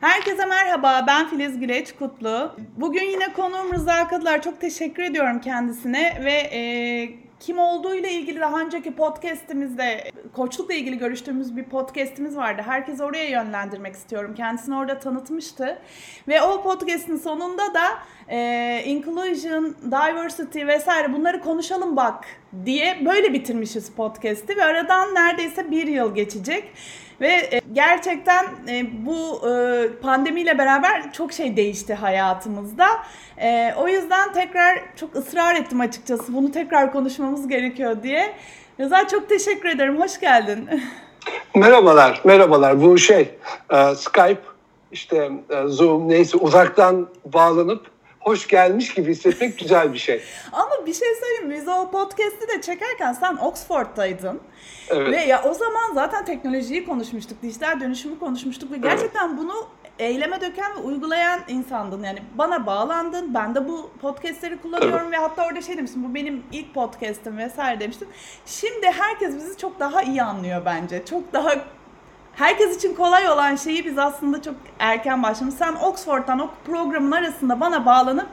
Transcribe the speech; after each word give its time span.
Herkese 0.00 0.46
merhaba, 0.46 1.04
ben 1.06 1.28
Filiz 1.28 1.60
Güleç 1.60 1.92
Kutlu. 1.92 2.52
Bugün 2.76 3.02
yine 3.02 3.32
konuğum 3.32 3.72
Rıza 3.72 4.08
Kadılar. 4.08 4.42
Çok 4.42 4.60
teşekkür 4.60 5.02
ediyorum 5.02 5.40
kendisine 5.40 6.20
ve 6.24 6.32
e, 6.32 6.60
kim 7.40 7.58
olduğuyla 7.58 8.08
ilgili 8.08 8.40
daha 8.40 8.60
önceki 8.60 8.94
podcast'imizde 8.94 10.10
koçlukla 10.32 10.74
ilgili 10.74 10.98
görüştüğümüz 10.98 11.56
bir 11.56 11.64
podcast'imiz 11.64 12.36
vardı. 12.36 12.62
Herkesi 12.66 13.04
oraya 13.04 13.28
yönlendirmek 13.30 13.94
istiyorum. 13.94 14.34
Kendisini 14.34 14.76
orada 14.76 14.98
tanıtmıştı. 14.98 15.78
Ve 16.28 16.42
o 16.42 16.62
podcast'in 16.62 17.16
sonunda 17.16 17.74
da 17.74 17.86
e, 18.28 18.82
inclusion, 18.86 19.76
diversity 19.84 20.66
vesaire 20.66 21.12
bunları 21.12 21.40
konuşalım 21.40 21.96
bak 21.96 22.24
diye 22.64 22.98
böyle 23.06 23.32
bitirmişiz 23.32 23.90
podcast'i 23.92 24.56
ve 24.56 24.64
aradan 24.64 25.14
neredeyse 25.14 25.70
bir 25.70 25.86
yıl 25.86 26.14
geçecek. 26.14 26.72
Ve 27.20 27.28
e, 27.28 27.60
gerçekten 27.72 28.46
e, 28.68 29.06
bu 29.06 29.48
e, 29.50 29.86
pandemiyle 30.02 30.58
beraber 30.58 31.12
çok 31.12 31.32
şey 31.32 31.56
değişti 31.56 31.94
hayatımızda. 31.94 32.86
O 33.76 33.88
yüzden 33.88 34.32
tekrar 34.32 34.80
çok 34.96 35.16
ısrar 35.16 35.54
ettim 35.54 35.80
açıkçası. 35.80 36.34
Bunu 36.34 36.52
tekrar 36.52 36.92
konuşmamız 36.92 37.48
gerekiyor 37.48 38.02
diye. 38.02 38.34
Rıza 38.80 39.08
çok 39.08 39.28
teşekkür 39.28 39.68
ederim. 39.68 40.00
Hoş 40.00 40.20
geldin. 40.20 40.68
Merhabalar, 41.54 42.20
merhabalar. 42.24 42.82
Bu 42.82 42.98
şey 42.98 43.34
Skype, 43.96 44.40
işte 44.92 45.30
Zoom 45.66 46.08
neyse 46.08 46.36
uzaktan 46.36 47.08
bağlanıp 47.24 47.86
hoş 48.28 48.48
gelmiş 48.48 48.94
gibi 48.94 49.10
hissetmek 49.10 49.58
güzel 49.58 49.92
bir 49.92 49.98
şey. 49.98 50.22
Ama 50.52 50.86
bir 50.86 50.94
şey 50.94 51.08
söyleyeyim 51.20 51.60
Biz 51.60 51.68
o 51.68 51.90
podcast'i 51.90 52.48
de 52.48 52.60
çekerken 52.60 53.12
sen 53.12 53.36
Oxford'daydın. 53.36 54.40
Evet. 54.88 55.12
Ve 55.12 55.24
ya 55.24 55.42
o 55.44 55.54
zaman 55.54 55.94
zaten 55.94 56.24
teknolojiyi 56.24 56.84
konuşmuştuk, 56.84 57.42
dijital 57.42 57.80
dönüşümü 57.80 58.18
konuşmuştuk 58.18 58.72
ve 58.72 58.76
gerçekten 58.76 59.28
evet. 59.28 59.38
bunu 59.38 59.68
eyleme 59.98 60.40
döken 60.40 60.76
ve 60.76 60.80
uygulayan 60.80 61.40
insandın. 61.48 62.02
Yani 62.02 62.18
bana 62.34 62.66
bağlandın, 62.66 63.34
ben 63.34 63.54
de 63.54 63.68
bu 63.68 63.90
podcastleri 64.00 64.60
kullanıyorum 64.60 65.00
evet. 65.02 65.12
ve 65.12 65.16
hatta 65.16 65.46
orada 65.46 65.60
şey 65.60 65.76
demiştim, 65.76 66.04
bu 66.04 66.14
benim 66.14 66.42
ilk 66.52 66.74
podcast'im 66.74 67.38
vesaire 67.38 67.80
demiştim. 67.80 68.08
Şimdi 68.46 68.86
herkes 68.86 69.36
bizi 69.36 69.56
çok 69.56 69.80
daha 69.80 70.02
iyi 70.02 70.22
anlıyor 70.22 70.62
bence. 70.64 71.04
Çok 71.04 71.32
daha 71.32 71.54
herkes 72.38 72.76
için 72.76 72.94
kolay 72.94 73.28
olan 73.28 73.56
şeyi 73.56 73.84
biz 73.84 73.98
aslında 73.98 74.42
çok 74.42 74.54
erken 74.78 75.22
başlamış. 75.22 75.54
Sen 75.54 75.74
Oxford'dan 75.74 76.38
o 76.38 76.50
programın 76.66 77.12
arasında 77.12 77.60
bana 77.60 77.86
bağlanıp 77.86 78.28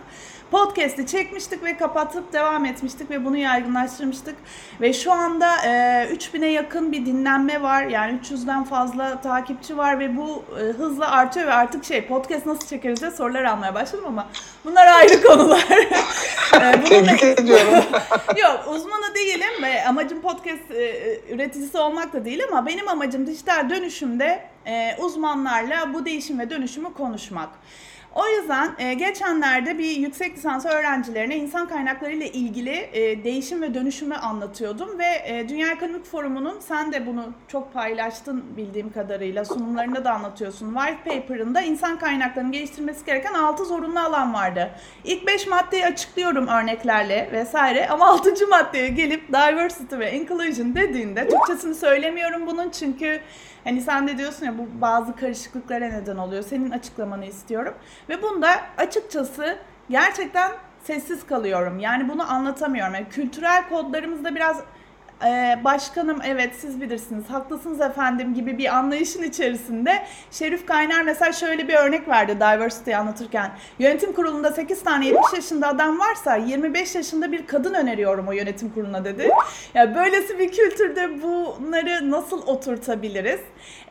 podcast'i 0.55 1.07
çekmiştik 1.07 1.63
ve 1.63 1.77
kapatıp 1.77 2.33
devam 2.33 2.65
etmiştik 2.65 3.09
ve 3.09 3.25
bunu 3.25 3.37
yaygınlaştırmıştık. 3.37 4.35
Ve 4.81 4.93
şu 4.93 5.11
anda 5.11 5.55
e, 5.65 5.69
3000'e 6.13 6.47
yakın 6.47 6.91
bir 6.91 7.05
dinlenme 7.05 7.61
var. 7.61 7.83
Yani 7.83 8.19
300'den 8.19 8.63
fazla 8.63 9.21
takipçi 9.21 9.77
var 9.77 9.99
ve 9.99 10.17
bu 10.17 10.43
e, 10.59 10.61
hızla 10.61 11.11
artıyor 11.11 11.47
ve 11.47 11.53
artık 11.53 11.85
şey 11.85 12.05
podcast 12.05 12.45
nasıl 12.45 12.67
çekeriz 12.67 13.01
diye 13.01 13.11
sorular 13.11 13.43
almaya 13.43 13.75
başladım 13.75 14.05
ama 14.07 14.27
bunlar 14.65 14.87
ayrı 14.87 15.23
konular. 15.23 15.67
e, 16.53 16.83
Tebrik 16.83 17.23
ediyorum. 17.23 17.83
Yok 18.37 18.65
uzmanı 18.69 19.15
değilim 19.15 19.63
ve 19.63 19.85
amacım 19.87 20.21
podcast 20.21 20.71
e, 20.71 21.19
üreticisi 21.29 21.77
olmak 21.77 22.13
da 22.13 22.25
değil 22.25 22.41
ama 22.51 22.65
benim 22.65 22.87
amacım 22.87 23.27
dijital 23.27 23.69
dönüşümde 23.69 24.43
e, 24.65 24.95
uzmanlarla 24.99 25.93
bu 25.93 26.05
değişim 26.05 26.39
ve 26.39 26.49
dönüşümü 26.49 26.93
konuşmak. 26.93 27.49
O 28.15 28.27
yüzden 28.27 28.71
e, 28.77 28.93
geçenlerde 28.93 29.77
bir 29.77 29.91
yüksek 29.91 30.37
lisans 30.37 30.65
öğrencilerine 30.65 31.35
insan 31.37 31.67
kaynakları 31.67 32.11
ile 32.11 32.31
ilgili 32.31 32.89
e, 32.93 33.23
değişim 33.23 33.61
ve 33.61 33.73
dönüşümü 33.73 34.15
anlatıyordum 34.15 34.99
ve 34.99 35.05
e, 35.25 35.49
Dünya 35.49 35.71
Ekonomik 35.71 36.05
Forumu'nun 36.05 36.59
sen 36.59 36.91
de 36.93 37.07
bunu 37.07 37.33
çok 37.47 37.73
paylaştın 37.73 38.43
bildiğim 38.57 38.91
kadarıyla 38.91 39.45
sunumlarında 39.45 40.05
da 40.05 40.11
anlatıyorsun. 40.11 40.75
White 40.75 41.03
Paper'ında 41.03 41.61
insan 41.61 41.99
kaynaklarının 41.99 42.51
geliştirmesi 42.51 43.05
gereken 43.05 43.33
6 43.33 43.65
zorunlu 43.65 43.99
alan 43.99 44.33
vardı. 44.33 44.71
İlk 45.03 45.27
5 45.27 45.47
maddeyi 45.47 45.85
açıklıyorum 45.85 46.47
örneklerle 46.47 47.29
vesaire 47.31 47.87
ama 47.89 48.07
6. 48.09 48.47
maddeye 48.47 48.87
gelip 48.87 49.27
diversity 49.29 49.99
ve 49.99 50.13
inclusion 50.13 50.75
dediğinde 50.75 51.27
Türkçesini 51.27 51.75
söylemiyorum 51.75 52.47
bunun 52.47 52.69
çünkü 52.69 53.21
Hani 53.65 53.81
sen 53.81 54.07
de 54.07 54.17
diyorsun 54.17 54.45
ya 54.45 54.57
bu 54.57 54.67
bazı 54.81 55.15
karışıklıklara 55.15 55.87
neden 55.87 56.17
oluyor. 56.17 56.43
Senin 56.43 56.71
açıklamanı 56.71 57.25
istiyorum. 57.25 57.73
Ve 58.09 58.21
bunda 58.21 58.61
açıkçası 58.77 59.57
gerçekten 59.89 60.51
sessiz 60.83 61.25
kalıyorum. 61.25 61.79
Yani 61.79 62.09
bunu 62.09 62.31
anlatamıyorum. 62.31 62.93
Yani 62.93 63.09
kültürel 63.09 63.69
kodlarımızda 63.69 64.35
biraz 64.35 64.61
ee, 65.23 65.59
başkanım 65.63 66.19
evet 66.25 66.55
siz 66.59 66.81
bilirsiniz 66.81 67.29
haklısınız 67.29 67.81
efendim 67.81 68.33
gibi 68.33 68.57
bir 68.57 68.75
anlayışın 68.75 69.23
içerisinde 69.23 70.05
Şerif 70.31 70.65
Kaynar 70.65 71.01
mesela 71.01 71.31
şöyle 71.31 71.67
bir 71.67 71.73
örnek 71.73 72.07
verdi 72.07 72.35
diversity 72.35 72.95
anlatırken. 72.95 73.51
Yönetim 73.79 74.13
kurulunda 74.13 74.51
8 74.51 74.83
tane 74.83 75.07
70 75.07 75.21
yaşında 75.35 75.67
adam 75.67 75.99
varsa 75.99 76.35
25 76.35 76.95
yaşında 76.95 77.31
bir 77.31 77.47
kadın 77.47 77.73
öneriyorum 77.73 78.27
o 78.27 78.31
yönetim 78.31 78.69
kuruluna 78.69 79.05
dedi. 79.05 79.21
Ya 79.21 79.35
yani 79.73 79.95
böylesi 79.95 80.39
bir 80.39 80.51
kültürde 80.51 81.21
bunları 81.23 82.11
nasıl 82.11 82.41
oturtabiliriz? 82.47 83.39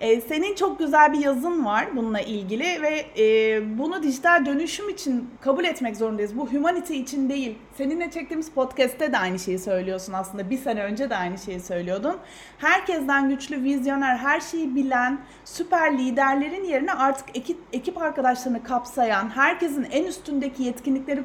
Ee, 0.00 0.20
senin 0.20 0.54
çok 0.54 0.78
güzel 0.78 1.12
bir 1.12 1.18
yazın 1.18 1.64
var 1.64 1.86
bununla 1.96 2.20
ilgili 2.20 2.82
ve 2.82 3.06
e, 3.18 3.78
bunu 3.78 4.02
dijital 4.02 4.46
dönüşüm 4.46 4.88
için 4.88 5.30
kabul 5.40 5.64
etmek 5.64 5.96
zorundayız. 5.96 6.38
Bu 6.38 6.48
humanity 6.52 6.98
için 6.98 7.28
değil. 7.28 7.58
Seninle 7.78 8.10
çektiğimiz 8.10 8.50
podcast'te 8.50 9.12
de 9.12 9.18
aynı 9.18 9.38
şeyi 9.38 9.58
söylüyorsun 9.58 10.12
aslında. 10.12 10.50
Bir 10.50 10.58
sene 10.58 10.82
önce 10.82 11.10
de 11.10 11.16
aynı 11.16 11.38
şeyi 11.38 11.60
söylüyordun. 11.60 12.16
Herkesten 12.58 13.28
güçlü, 13.28 13.62
vizyoner, 13.62 14.16
her 14.16 14.40
şeyi 14.40 14.74
bilen, 14.74 15.20
süper 15.44 15.98
liderlerin 15.98 16.64
yerine 16.64 16.92
artık 16.92 17.36
ekip, 17.36 17.58
ekip 17.72 18.02
arkadaşlarını 18.02 18.62
kapsayan, 18.62 19.30
herkesin 19.30 19.86
en 19.90 20.04
üstündeki 20.04 20.62
yetkinlikleri 20.62 21.24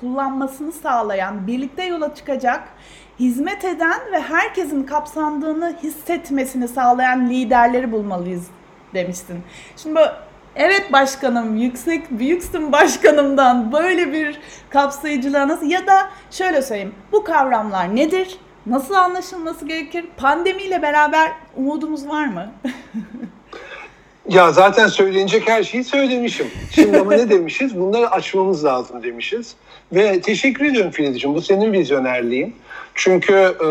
kullanmasını 0.00 0.72
sağlayan, 0.72 1.46
birlikte 1.46 1.84
yola 1.84 2.14
çıkacak, 2.14 2.68
hizmet 3.18 3.64
eden 3.64 4.00
ve 4.12 4.20
herkesin 4.20 4.82
kapsandığını 4.82 5.76
hissetmesini 5.82 6.68
sağlayan 6.68 7.30
liderleri 7.30 7.92
bulmalıyız 7.92 8.46
demiştin. 8.94 9.42
Şimdi 9.76 9.96
bu 9.96 10.29
Evet 10.56 10.92
başkanım, 10.92 11.56
yüksek 11.56 12.10
büyüksün 12.10 12.72
başkanımdan 12.72 13.72
böyle 13.72 14.12
bir 14.12 14.40
kapsayıcılığa 14.70 15.48
nasıl 15.48 15.66
ya 15.66 15.86
da 15.86 16.10
şöyle 16.30 16.62
söyleyeyim. 16.62 16.94
Bu 17.12 17.24
kavramlar 17.24 17.96
nedir? 17.96 18.38
Nasıl 18.66 18.94
anlaşılması 18.94 19.66
gerekir? 19.66 20.04
Pandemiyle 20.16 20.82
beraber 20.82 21.32
umudumuz 21.56 22.08
var 22.08 22.26
mı? 22.26 22.52
ya 24.28 24.52
zaten 24.52 24.86
söylenecek 24.86 25.48
her 25.48 25.62
şeyi 25.62 25.84
söylemişim. 25.84 26.46
Şimdi 26.74 26.98
ama 26.98 27.14
ne 27.14 27.30
demişiz? 27.30 27.80
Bunları 27.80 28.10
açmamız 28.10 28.64
lazım 28.64 29.02
demişiz. 29.02 29.54
Ve 29.92 30.20
teşekkür 30.20 30.64
ediyorum 30.64 30.90
Filizciğim. 30.90 31.36
Bu 31.36 31.42
senin 31.42 31.72
vizyonerliğin. 31.72 32.56
Çünkü 32.94 33.34
e, 33.34 33.66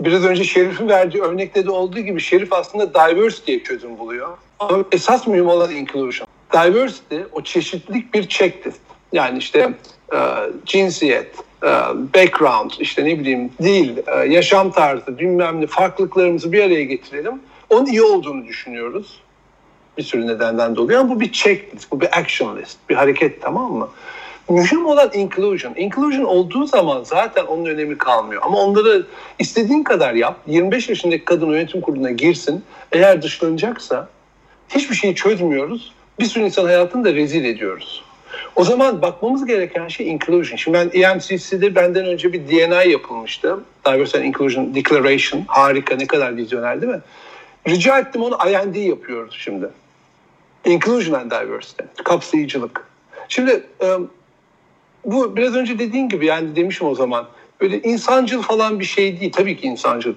biraz 0.00 0.24
önce 0.24 0.44
Şerif'in 0.44 0.88
verdiği 0.88 1.22
örnekte 1.22 1.66
de 1.66 1.70
olduğu 1.70 2.00
gibi 2.00 2.20
Şerif 2.20 2.52
aslında 2.52 2.94
diverse 2.94 3.46
diye 3.46 3.62
çözüm 3.62 3.98
buluyor. 3.98 4.28
Ama 4.58 4.84
esas 4.92 5.26
mühim 5.26 5.48
olan 5.48 5.70
inclusion. 5.70 6.28
Diversity 6.52 7.16
o 7.32 7.42
çeşitlilik 7.42 8.14
bir 8.14 8.28
checklist. 8.28 8.80
Yani 9.12 9.38
işte 9.38 9.74
e, 10.12 10.18
cinsiyet, 10.66 11.34
e, 11.62 11.68
background, 12.14 12.70
işte 12.78 13.04
ne 13.04 13.18
bileyim 13.18 13.50
dil, 13.62 13.96
e, 14.06 14.32
yaşam 14.32 14.70
tarzı, 14.70 15.18
bilmem 15.18 15.60
ne 15.60 15.66
farklılıklarımızı 15.66 16.52
bir 16.52 16.62
araya 16.62 16.84
getirelim. 16.84 17.40
Onun 17.70 17.86
iyi 17.86 18.02
olduğunu 18.02 18.46
düşünüyoruz. 18.46 19.20
Bir 19.98 20.02
sürü 20.02 20.26
nedenden 20.26 20.76
dolayı 20.76 20.98
ama 20.98 21.14
bu 21.14 21.20
bir 21.20 21.32
checklist, 21.32 21.92
bu 21.92 22.00
bir 22.00 22.18
action 22.18 22.56
list, 22.56 22.78
bir 22.88 22.94
hareket 22.94 23.42
tamam 23.42 23.72
mı? 23.72 23.88
Mühim 24.48 24.86
olan 24.86 25.10
inclusion. 25.14 25.74
Inclusion 25.76 26.24
olduğu 26.24 26.66
zaman 26.66 27.04
zaten 27.04 27.44
onun 27.44 27.64
önemi 27.64 27.98
kalmıyor. 27.98 28.42
Ama 28.44 28.58
onları 28.58 29.06
istediğin 29.38 29.82
kadar 29.82 30.14
yap. 30.14 30.40
25 30.46 30.88
yaşındaki 30.88 31.24
kadın 31.24 31.46
yönetim 31.46 31.80
kuruluna 31.80 32.10
girsin. 32.10 32.64
Eğer 32.92 33.22
dışlanacaksa 33.22 34.08
hiçbir 34.68 34.94
şeyi 34.94 35.14
çözmüyoruz. 35.14 35.92
Bir 36.20 36.24
sürü 36.24 36.44
insan 36.44 36.64
hayatını 36.64 37.04
da 37.04 37.14
rezil 37.14 37.44
ediyoruz. 37.44 38.04
O 38.56 38.64
zaman 38.64 39.02
bakmamız 39.02 39.46
gereken 39.46 39.88
şey 39.88 40.08
inclusion. 40.08 40.56
Şimdi 40.56 40.78
ben 40.78 41.00
EMCC'de 41.00 41.74
benden 41.74 42.06
önce 42.06 42.32
bir 42.32 42.48
DNA 42.48 42.82
yapılmıştı. 42.82 43.60
Diversity 43.86 44.26
Inclusion 44.26 44.74
Declaration. 44.74 45.44
Harika, 45.46 45.96
ne 45.96 46.06
kadar 46.06 46.36
vizyoner 46.36 46.82
değil 46.82 46.92
mi? 46.92 47.00
Rica 47.68 47.98
ettim 47.98 48.22
onu 48.22 48.38
IND 48.50 48.74
yapıyoruz 48.74 49.36
şimdi. 49.38 49.68
Inclusion 50.64 51.20
and 51.20 51.30
Diversity. 51.30 51.82
Kapsayıcılık. 52.04 52.86
Şimdi 53.28 53.62
bu 55.06 55.36
biraz 55.36 55.54
önce 55.54 55.78
dediğin 55.78 56.08
gibi 56.08 56.26
yani 56.26 56.56
demişim 56.56 56.86
o 56.86 56.94
zaman. 56.94 57.26
Böyle 57.60 57.82
insancıl 57.82 58.42
falan 58.42 58.80
bir 58.80 58.84
şey 58.84 59.20
değil. 59.20 59.32
Tabii 59.32 59.56
ki 59.56 59.66
insancıl. 59.66 60.14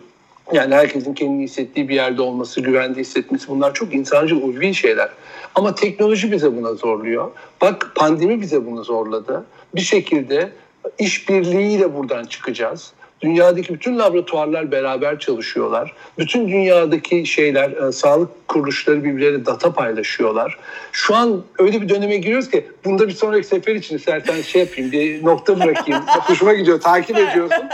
Yani 0.54 0.76
herkesin 0.76 1.14
kendini 1.14 1.44
hissettiği 1.44 1.90
bir 1.90 1.96
yerde 1.96 2.22
olması, 2.22 2.62
güvende 2.62 3.00
hissetmesi 3.00 3.48
bunlar 3.48 3.74
çok 3.74 3.94
insancıl, 3.94 4.42
ulvi 4.42 4.76
şeyler. 4.76 5.10
Ama 5.56 5.76
teknoloji 5.76 6.32
bize 6.32 6.58
buna 6.58 6.74
zorluyor. 6.74 7.32
Bak 7.62 7.92
pandemi 7.96 8.42
bize 8.42 8.66
bunu 8.66 8.84
zorladı. 8.84 9.46
Bir 9.76 9.82
şekilde 9.82 10.52
işbirliğiyle 11.00 11.96
buradan 11.96 12.26
çıkacağız. 12.26 12.94
Dünyadaki 13.22 13.74
bütün 13.74 14.00
laboratuvarlar 14.00 14.72
beraber 14.72 15.20
çalışıyorlar. 15.20 15.94
Bütün 16.18 16.48
dünyadaki 16.48 17.26
şeyler, 17.26 17.72
e, 17.72 17.92
sağlık 17.92 18.48
kuruluşları 18.48 19.04
birbirleriyle 19.04 19.46
data 19.46 19.74
paylaşıyorlar. 19.74 20.58
Şu 20.92 21.16
an 21.16 21.44
öyle 21.60 21.82
bir 21.82 21.90
döneme 21.90 22.18
giriyoruz 22.18 22.50
ki 22.50 22.68
bunda 22.86 23.08
bir 23.08 23.14
sonraki 23.14 23.48
sefer 23.48 23.76
için 23.76 23.96
istersen 23.96 24.42
şey 24.42 24.62
yapayım, 24.62 24.92
bir 24.92 25.26
nokta 25.26 25.60
bırakayım. 25.60 26.02
Hoşuma 26.08 26.54
gidiyor, 26.54 26.82
takip 26.82 27.18
ediyorsun. 27.18 27.70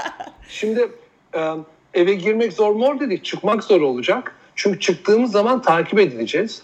Şimdi 0.49 0.87
e, 1.35 1.51
eve 1.93 2.13
girmek 2.13 2.53
zor 2.53 2.71
mu 2.71 2.99
dedik, 2.99 3.25
çıkmak 3.25 3.63
zor 3.63 3.81
olacak. 3.81 4.35
Çünkü 4.55 4.79
çıktığımız 4.79 5.31
zaman 5.31 5.61
takip 5.61 5.99
edileceğiz. 5.99 6.61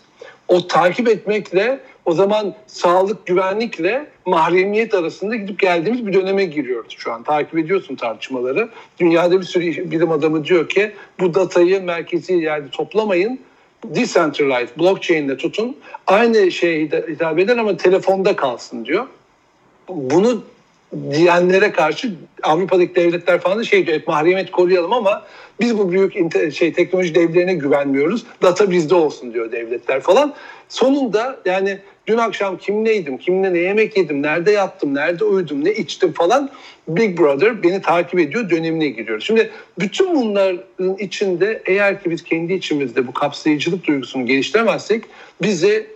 O 0.52 0.68
takip 0.68 1.10
etmekle 1.10 1.80
o 2.06 2.14
zaman 2.14 2.56
sağlık 2.68 3.26
güvenlikle 3.26 4.08
mahremiyet 4.26 4.94
arasında 4.94 5.36
gidip 5.36 5.60
geldiğimiz 5.60 6.08
bir 6.08 6.14
döneme 6.14 6.46
giriyoruz 6.46 6.94
şu 6.98 7.14
an. 7.14 7.24
Takip 7.24 7.58
ediyorsun 7.58 7.96
tartışmaları. 7.96 8.70
Dünyada 9.00 9.40
bir 9.40 9.46
sürü 9.46 9.92
bilim 9.92 10.12
adamı 10.12 10.46
diyor 10.46 10.70
ki 10.70 10.92
bu 11.20 11.34
datayı 11.34 11.84
merkezi 11.84 12.34
yerde 12.34 12.70
toplamayın. 12.70 13.40
Decentralized, 13.86 14.80
blockchain'le 14.80 15.38
tutun. 15.38 15.78
Aynı 16.08 16.52
şeye 16.52 16.86
hitap 16.86 17.40
eder 17.40 17.58
ama 17.58 17.78
telefonda 17.78 18.36
kalsın 18.36 18.86
diyor. 18.86 19.06
Bunu 19.90 20.44
diyenlere 21.12 21.72
karşı 21.72 22.12
Avrupa'daki 22.44 22.96
devletler 22.96 23.40
falan 23.40 23.60
da 23.60 23.64
şey 23.64 23.86
diyor 23.86 23.98
hep 23.98 24.08
mahremiyet 24.08 24.52
koruyalım 24.52 24.94
ama 24.94 25.26
biz 25.60 25.78
bu 25.78 25.92
büyük 25.92 26.14
şey 26.54 26.74
teknoloji 26.74 27.16
devlerine 27.16 27.54
güvenmiyoruz. 27.54 28.26
Data 28.42 28.72
bizde 28.72 28.96
olsun 28.96 29.34
diyor 29.34 29.52
devletler 29.52 30.02
falan. 30.02 30.34
Sonunda 30.70 31.40
yani 31.46 31.80
dün 32.08 32.18
akşam 32.18 32.58
kimleydim, 32.58 33.18
kimle 33.18 33.54
ne 33.54 33.60
yemek 33.60 33.98
yedim, 33.98 34.22
nerede 34.22 34.52
yattım, 34.52 34.96
nerede 34.96 35.24
uyudum, 35.24 35.66
ne 35.66 35.74
içtim 35.74 36.14
falan 36.14 36.50
Big 36.88 37.20
Brother 37.20 37.64
beni 37.64 37.82
takip 37.82 38.20
ediyor 38.20 38.50
dönemine 38.50 38.88
giriyoruz. 38.88 39.26
Şimdi 39.26 39.52
bütün 39.80 40.16
bunların 40.16 40.98
içinde 41.00 41.62
eğer 41.66 42.04
ki 42.04 42.12
biz 42.12 42.24
kendi 42.24 42.54
içimizde 42.54 43.08
bu 43.08 43.14
kapsayıcılık 43.14 43.88
duygusunu 43.88 44.26
geliştiremezsek 44.26 45.04
bize 45.42 45.88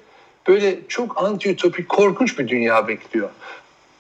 böyle 0.48 0.76
çok 0.88 1.18
anti-ütopik 1.18 1.88
korkunç 1.88 2.40
bir 2.40 2.48
dünya 2.48 2.88
bekliyor. 2.88 3.30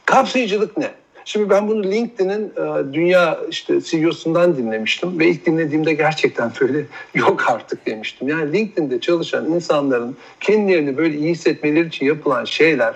Kapsayıcılık 0.05 0.77
ne? 0.77 0.91
Şimdi 1.25 1.49
ben 1.49 1.67
bunu 1.67 1.83
LinkedIn'in 1.83 2.53
e, 2.57 2.93
dünya 2.93 3.39
işte 3.49 3.81
CEO'sundan 3.81 4.57
dinlemiştim 4.57 5.19
ve 5.19 5.27
ilk 5.27 5.45
dinlediğimde 5.45 5.93
gerçekten 5.93 6.51
böyle 6.61 6.85
yok 7.15 7.49
artık 7.49 7.85
demiştim. 7.85 8.27
Yani 8.27 8.53
LinkedIn'de 8.53 8.99
çalışan 8.99 9.51
insanların 9.51 10.17
kendilerini 10.39 10.97
böyle 10.97 11.17
iyi 11.17 11.31
hissetmeleri 11.31 11.87
için 11.87 12.05
yapılan 12.05 12.45
şeyler 12.45 12.95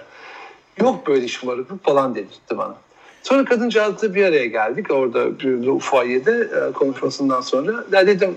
yok 0.82 1.08
böyle 1.08 1.28
şımarıklık 1.28 1.86
falan 1.86 2.16
dedirtti 2.16 2.58
bana. 2.58 2.76
Sonra 3.24 3.46
kadıncağızla 3.46 4.16
bir 4.16 4.26
araya 4.26 4.46
geldik 4.46 4.92
orada 4.92 5.40
bir 5.40 5.80
fuayede 5.80 6.32
e, 6.32 6.72
konuşmasından 6.72 7.42
sonra. 7.42 7.84
Ya 7.92 8.08
dedim 8.08 8.36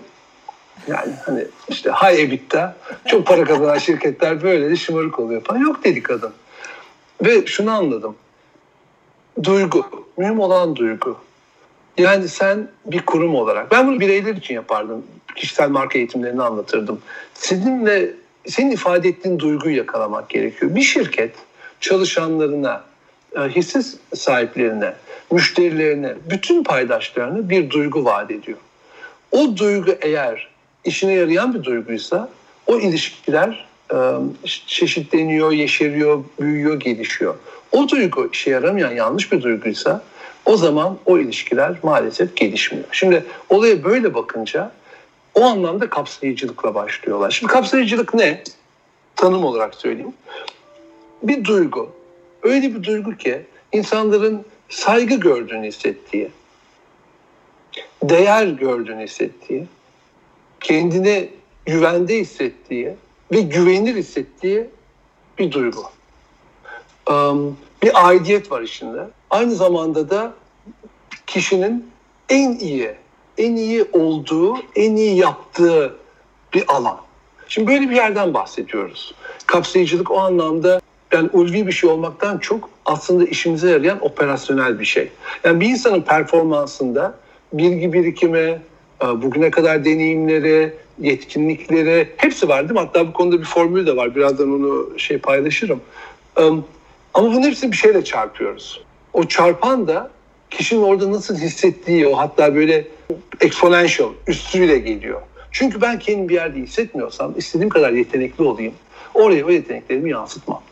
yani 0.86 1.12
hani 1.26 1.44
işte 1.68 1.90
high 1.90 2.18
EBITDA 2.18 2.76
çok 3.06 3.26
para 3.26 3.44
kazanan 3.44 3.78
şirketler 3.78 4.42
böyle 4.42 4.70
de 4.70 4.76
şımarık 4.76 5.18
oluyor 5.18 5.44
falan. 5.44 5.60
Yok 5.60 5.84
dedi 5.84 6.02
kadın. 6.02 6.32
Ve 7.24 7.46
şunu 7.46 7.70
anladım 7.70 8.16
duygu, 9.42 9.84
mühim 10.16 10.40
olan 10.40 10.76
duygu. 10.76 11.16
Yani 11.98 12.28
sen 12.28 12.68
bir 12.86 13.06
kurum 13.06 13.34
olarak, 13.34 13.70
ben 13.70 13.86
bunu 13.86 14.00
bireyler 14.00 14.34
için 14.34 14.54
yapardım. 14.54 15.02
Kişisel 15.36 15.70
marka 15.70 15.98
eğitimlerini 15.98 16.42
anlatırdım. 16.42 17.00
Seninle, 17.34 18.10
senin 18.46 18.70
ifade 18.70 19.08
ettiğin 19.08 19.38
duyguyu 19.38 19.76
yakalamak 19.76 20.28
gerekiyor. 20.28 20.74
Bir 20.74 20.82
şirket 20.82 21.34
çalışanlarına, 21.80 22.84
e, 23.36 23.40
hisse 23.40 23.82
sahiplerine, 24.14 24.92
müşterilerine, 25.30 26.14
bütün 26.30 26.64
paydaşlarına 26.64 27.48
bir 27.48 27.70
duygu 27.70 28.04
vaat 28.04 28.30
ediyor. 28.30 28.58
O 29.32 29.56
duygu 29.56 29.90
eğer 30.00 30.48
işine 30.84 31.12
yarayan 31.12 31.54
bir 31.54 31.64
duyguysa 31.64 32.28
o 32.66 32.78
ilişkiler 32.78 33.66
e, 33.94 33.96
çeşitleniyor, 34.66 35.52
yeşeriyor, 35.52 36.24
büyüyor, 36.40 36.80
gelişiyor. 36.80 37.34
O 37.72 37.88
duygu 37.88 38.28
işe 38.32 38.50
yaramayan 38.50 38.92
yanlış 38.92 39.32
bir 39.32 39.42
duyguysa 39.42 40.02
o 40.44 40.56
zaman 40.56 40.98
o 41.06 41.18
ilişkiler 41.18 41.74
maalesef 41.82 42.36
gelişmiyor. 42.36 42.84
Şimdi 42.92 43.24
olaya 43.48 43.84
böyle 43.84 44.14
bakınca 44.14 44.72
o 45.34 45.44
anlamda 45.44 45.90
kapsayıcılıkla 45.90 46.74
başlıyorlar. 46.74 47.30
Şimdi 47.30 47.52
kapsayıcılık 47.52 48.14
ne? 48.14 48.42
Tanım 49.16 49.44
olarak 49.44 49.74
söyleyeyim. 49.74 50.12
Bir 51.22 51.44
duygu. 51.44 51.92
Öyle 52.42 52.74
bir 52.74 52.82
duygu 52.82 53.16
ki 53.16 53.42
insanların 53.72 54.44
saygı 54.68 55.14
gördüğünü 55.14 55.66
hissettiği, 55.66 56.30
değer 58.02 58.46
gördüğünü 58.46 59.04
hissettiği, 59.04 59.64
kendine 60.60 61.28
güvende 61.66 62.18
hissettiği 62.18 62.94
ve 63.32 63.40
güvenir 63.40 63.94
hissettiği 63.94 64.66
bir 65.38 65.52
duygu 65.52 65.82
bir 67.82 68.08
aidiyet 68.08 68.52
var 68.52 68.62
içinde. 68.62 69.08
Aynı 69.30 69.54
zamanda 69.54 70.10
da 70.10 70.32
kişinin 71.26 71.90
en 72.28 72.58
iyi, 72.58 72.90
en 73.38 73.56
iyi 73.56 73.84
olduğu, 73.92 74.56
en 74.76 74.96
iyi 74.96 75.16
yaptığı 75.16 75.96
bir 76.54 76.64
alan. 76.68 76.96
Şimdi 77.48 77.70
böyle 77.70 77.90
bir 77.90 77.96
yerden 77.96 78.34
bahsediyoruz. 78.34 79.14
Kapsayıcılık 79.46 80.10
o 80.10 80.18
anlamda 80.18 80.80
yani 81.12 81.30
ulvi 81.32 81.66
bir 81.66 81.72
şey 81.72 81.90
olmaktan 81.90 82.38
çok 82.38 82.70
aslında 82.86 83.24
işimize 83.24 83.70
yarayan 83.70 84.04
operasyonel 84.04 84.80
bir 84.80 84.84
şey. 84.84 85.08
Yani 85.44 85.60
bir 85.60 85.68
insanın 85.68 86.00
performansında 86.00 87.14
bilgi 87.52 87.92
birikimi, 87.92 88.60
e, 89.02 89.22
bugüne 89.22 89.50
kadar 89.50 89.84
deneyimleri, 89.84 90.74
yetkinlikleri 90.98 92.08
hepsi 92.16 92.48
var 92.48 92.60
değil 92.62 92.80
mi? 92.80 92.86
Hatta 92.86 93.08
bu 93.08 93.12
konuda 93.12 93.40
bir 93.40 93.44
formül 93.44 93.86
de 93.86 93.96
var. 93.96 94.14
Birazdan 94.14 94.52
onu 94.52 94.98
şey 94.98 95.18
paylaşırım. 95.18 95.80
Ama 97.14 97.28
bunun 97.28 97.42
hepsini 97.42 97.72
bir 97.72 97.76
şeyle 97.76 98.04
çarpıyoruz. 98.04 98.84
O 99.12 99.24
çarpan 99.24 99.88
da 99.88 100.10
kişinin 100.50 100.82
orada 100.82 101.12
nasıl 101.12 101.36
hissettiği 101.36 102.06
o 102.06 102.18
hatta 102.18 102.54
böyle 102.54 102.86
exponential 103.40 104.08
üstüyle 104.26 104.78
geliyor. 104.78 105.20
Çünkü 105.50 105.80
ben 105.80 105.98
kendimi 105.98 106.28
bir 106.28 106.34
yerde 106.34 106.60
hissetmiyorsam 106.60 107.34
istediğim 107.36 107.68
kadar 107.68 107.92
yetenekli 107.92 108.44
olayım. 108.44 108.74
Oraya 109.14 109.46
o 109.46 109.50
yeteneklerimi 109.50 110.10
yansıtmam. 110.10 110.62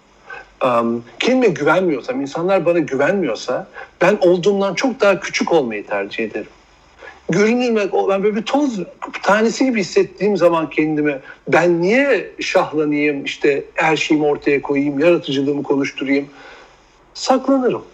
Um, 0.65 1.05
kendime 1.19 1.49
güvenmiyorsam, 1.49 2.21
insanlar 2.21 2.67
bana 2.67 2.79
güvenmiyorsa 2.79 3.69
ben 4.01 4.19
olduğumdan 4.21 4.75
çok 4.75 5.01
daha 5.01 5.21
küçük 5.21 5.53
olmayı 5.53 5.87
tercih 5.87 6.25
ederim. 6.25 6.47
Görünülmek, 7.31 7.93
ben 8.09 8.23
böyle 8.23 8.37
bir 8.37 8.43
toz 8.43 8.81
tanesi 9.23 9.65
gibi 9.65 9.81
hissettiğim 9.81 10.37
zaman 10.37 10.71
kendimi 10.71 11.19
ben 11.49 11.83
niye 11.83 12.31
şahlanayım, 12.41 13.25
işte 13.25 13.65
her 13.75 13.97
şeyimi 13.97 14.27
ortaya 14.27 14.63
koyayım, 14.63 14.99
yaratıcılığımı 14.99 15.63
konuşturayım, 15.63 16.29
saklanırım. 17.15 17.85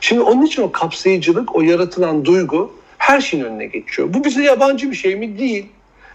Şimdi 0.00 0.20
onun 0.20 0.46
için 0.46 0.62
o 0.62 0.72
kapsayıcılık, 0.72 1.56
o 1.56 1.62
yaratılan 1.62 2.24
duygu 2.24 2.72
her 2.98 3.20
şeyin 3.20 3.44
önüne 3.44 3.66
geçiyor. 3.66 4.14
Bu 4.14 4.24
bize 4.24 4.42
yabancı 4.42 4.90
bir 4.90 4.96
şey 4.96 5.16
mi? 5.16 5.38
Değil. 5.38 5.66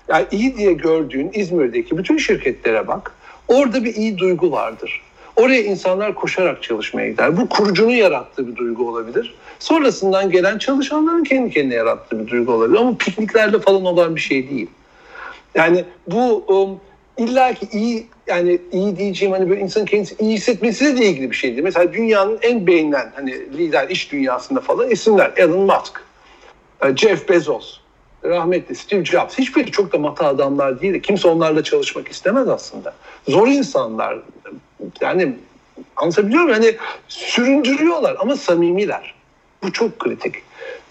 Yani 0.07 0.25
iyi 0.31 0.57
diye 0.57 0.73
gördüğün 0.73 1.31
İzmir'deki 1.33 1.97
bütün 1.97 2.17
şirketlere 2.17 2.87
bak. 2.87 3.15
Orada 3.47 3.83
bir 3.83 3.95
iyi 3.95 4.17
duygu 4.17 4.51
vardır. 4.51 5.01
Oraya 5.35 5.63
insanlar 5.63 6.15
koşarak 6.15 6.63
çalışmaya 6.63 7.09
gider. 7.09 7.37
Bu 7.37 7.49
kurucunun 7.49 7.91
yarattığı 7.91 8.47
bir 8.47 8.55
duygu 8.55 8.89
olabilir. 8.89 9.35
Sonrasından 9.59 10.29
gelen 10.31 10.57
çalışanların 10.57 11.23
kendi 11.23 11.51
kendine 11.51 11.73
yarattığı 11.73 12.19
bir 12.19 12.31
duygu 12.31 12.51
olabilir. 12.51 12.79
Ama 12.79 12.97
pikniklerde 12.97 13.59
falan 13.59 13.85
olan 13.85 14.15
bir 14.15 14.21
şey 14.21 14.49
değil. 14.49 14.67
Yani 15.55 15.85
bu 16.07 16.43
um, 16.47 16.79
illa 17.17 17.53
ki 17.53 17.67
iyi 17.71 18.07
yani 18.27 18.59
iyi 18.71 18.97
diyeceğim 18.97 19.33
hani 19.33 19.49
böyle 19.49 19.61
insanın 19.61 19.85
kendisi 19.85 20.15
iyi 20.19 20.33
hissetmesiyle 20.33 20.97
de 20.97 21.05
ilgili 21.05 21.31
bir 21.31 21.35
şeydir. 21.35 21.61
Mesela 21.61 21.93
dünyanın 21.93 22.39
en 22.41 22.67
beğenilen 22.67 23.11
hani 23.15 23.31
lider 23.31 23.89
iş 23.89 24.11
dünyasında 24.11 24.59
falan 24.59 24.89
isimler 24.89 25.33
Elon 25.35 25.59
Musk, 25.59 26.01
e, 26.85 26.95
Jeff 26.95 27.29
Bezos, 27.29 27.79
rahmetli 28.23 28.75
Steve 28.75 29.05
Jobs. 29.05 29.37
Hiçbiri 29.37 29.71
çok 29.71 29.93
da 29.93 29.97
mata 29.97 30.27
adamlar 30.27 30.81
değil. 30.81 31.01
Kimse 31.01 31.27
onlarla 31.27 31.63
çalışmak 31.63 32.07
istemez 32.07 32.47
aslında. 32.47 32.93
Zor 33.27 33.47
insanlar. 33.47 34.17
Yani 35.01 35.33
anlatabiliyor 35.95 36.43
muyum? 36.43 36.63
Yani 36.63 36.75
süründürüyorlar 37.07 38.15
ama 38.19 38.35
samimiler. 38.35 39.13
Bu 39.63 39.71
çok 39.71 39.99
kritik. 39.99 40.35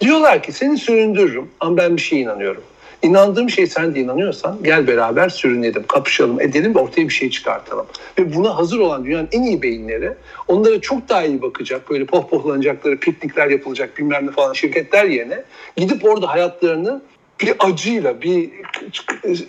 Diyorlar 0.01 0.43
ki 0.43 0.51
seni 0.51 0.77
süründürürüm 0.77 1.49
ama 1.59 1.77
ben 1.77 1.95
bir 1.95 2.01
şeye 2.01 2.21
inanıyorum. 2.21 2.63
İnandığım 3.01 3.49
şey 3.49 3.67
sen 3.67 3.95
de 3.95 3.99
inanıyorsan 3.99 4.57
gel 4.63 4.87
beraber 4.87 5.29
sürünelim, 5.29 5.87
kapışalım, 5.87 6.41
edelim 6.41 6.75
ve 6.75 6.79
ortaya 6.79 7.07
bir 7.07 7.13
şey 7.13 7.29
çıkartalım. 7.29 7.85
Ve 8.19 8.35
buna 8.35 8.57
hazır 8.57 8.79
olan 8.79 9.05
dünyanın 9.05 9.27
en 9.31 9.43
iyi 9.43 9.61
beyinleri 9.61 10.13
onlara 10.47 10.81
çok 10.81 11.09
daha 11.09 11.23
iyi 11.23 11.41
bakacak, 11.41 11.89
böyle 11.89 12.05
pohpohlanacakları, 12.05 12.97
piknikler 12.99 13.47
yapılacak 13.47 13.97
bilmem 13.97 14.27
ne 14.27 14.31
falan 14.31 14.53
şirketler 14.53 15.05
yerine 15.05 15.43
gidip 15.75 16.05
orada 16.05 16.27
hayatlarını 16.29 17.01
bir 17.41 17.53
acıyla, 17.59 18.21
bir, 18.21 18.49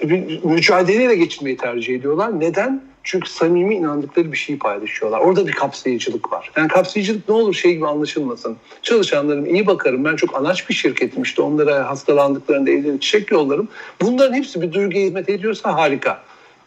bir 0.03 0.45
mücadeleyle 0.45 1.17
geçirmeyi 1.17 1.57
tercih 1.57 1.95
ediyorlar. 1.95 2.41
Neden? 2.41 2.83
Çünkü 3.07 3.31
samimi 3.31 3.75
inandıkları 3.75 4.33
bir 4.33 4.37
şeyi 4.37 4.59
paylaşıyorlar. 4.59 5.21
Orada 5.21 5.47
bir 5.47 5.53
kapsayıcılık 5.53 6.33
var. 6.33 6.51
Yani 6.57 6.69
kapsayıcılık 6.69 7.29
ne 7.29 7.35
olur 7.35 7.55
şey 7.55 7.75
gibi 7.75 7.87
anlaşılmasın. 7.87 8.57
Çalışanlarım 8.83 9.47
iyi 9.47 9.67
bakarım. 9.67 10.05
Ben 10.05 10.17
çok 10.17 10.37
anaç 10.37 10.69
bir 10.69 10.75
şirketim 10.75 11.23
işte 11.23 11.43
onlara 11.43 11.89
hastalandıklarında 11.89 12.71
evlerine 12.71 13.01
çiçek 13.01 13.31
yollarım. 13.31 13.69
Bunların 14.03 14.35
hepsi 14.35 14.63
bir 14.63 14.73
duyguya 14.73 15.05
hizmet 15.05 15.29
ediyorsa 15.29 15.75
harika. 15.75 16.23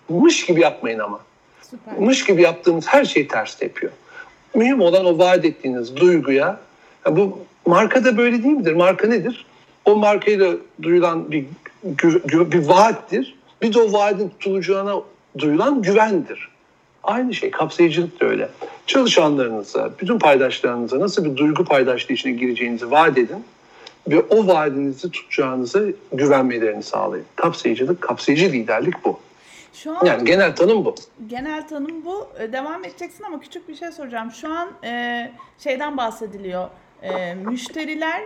Mış 0.10 0.46
gibi 0.46 0.62
yapmayın 0.62 1.00
ama. 1.00 1.20
Süper. 1.62 2.00
Mış 2.00 2.26
gibi 2.26 2.42
yaptığımız 2.42 2.88
her 2.88 3.06
şey 3.06 3.28
ters 3.28 3.56
tepiyor. 3.56 3.92
Mühim 4.56 4.82
olan 4.82 5.06
o 5.06 5.18
vaat 5.18 5.46
ettiğiniz 5.46 5.96
duyguya. 5.96 6.60
Ya 7.06 7.16
bu 7.16 7.40
markada 7.66 8.18
böyle 8.18 8.44
değil 8.44 8.56
midir? 8.56 8.74
Marka 8.74 9.08
nedir? 9.08 9.46
O 9.86 9.96
markayla 9.96 10.54
duyulan 10.82 11.32
bir, 11.32 11.46
bir 12.52 12.68
vaattir. 12.68 13.36
Bir 13.62 13.74
de 13.74 13.80
o 13.80 13.94
vaadin 13.94 14.30
tutulacağına 14.30 14.96
duyulan 15.38 15.82
güvendir. 15.82 16.50
Aynı 17.04 17.34
şey 17.34 17.52
kapsayıcılık 17.52 18.22
da 18.22 18.26
öyle. 18.26 18.50
Çalışanlarınıza, 18.88 19.90
bütün 20.00 20.20
paydaşlarınıza 20.20 21.00
nasıl 21.00 21.26
bir 21.26 21.38
duygu 21.38 21.66
paydaşlığı 21.66 22.14
içine 22.14 22.32
gireceğinizi 22.32 22.92
vaat 22.92 23.18
edin 23.18 23.44
ve 24.08 24.20
o 24.20 24.48
vaadinizi 24.48 25.12
tutacağınıza 25.12 25.80
güvenmelerini 26.14 26.84
sağlayın. 26.84 27.26
Kapsayıcılık, 27.36 28.02
kapsayıcı 28.02 28.46
liderlik 28.46 29.06
bu. 29.06 29.20
Şu 29.74 29.98
an 29.98 30.06
Yani 30.06 30.26
genel 30.26 30.56
tanım 30.56 30.86
bu. 30.86 30.96
genel 31.28 31.68
tanım 31.68 32.06
bu. 32.06 32.28
E, 32.40 32.54
Devam 32.54 32.86
edeceksin 32.86 33.24
ama 33.24 33.40
küçük 33.40 33.70
bir 33.70 33.76
şey 33.76 33.92
soracağım. 33.92 34.32
Şu 34.32 34.54
an 34.54 34.70
e, 34.84 35.32
şeyden 35.60 35.98
bahsediliyor. 35.98 36.68
E, 37.04 37.34
müşteriler 37.34 38.24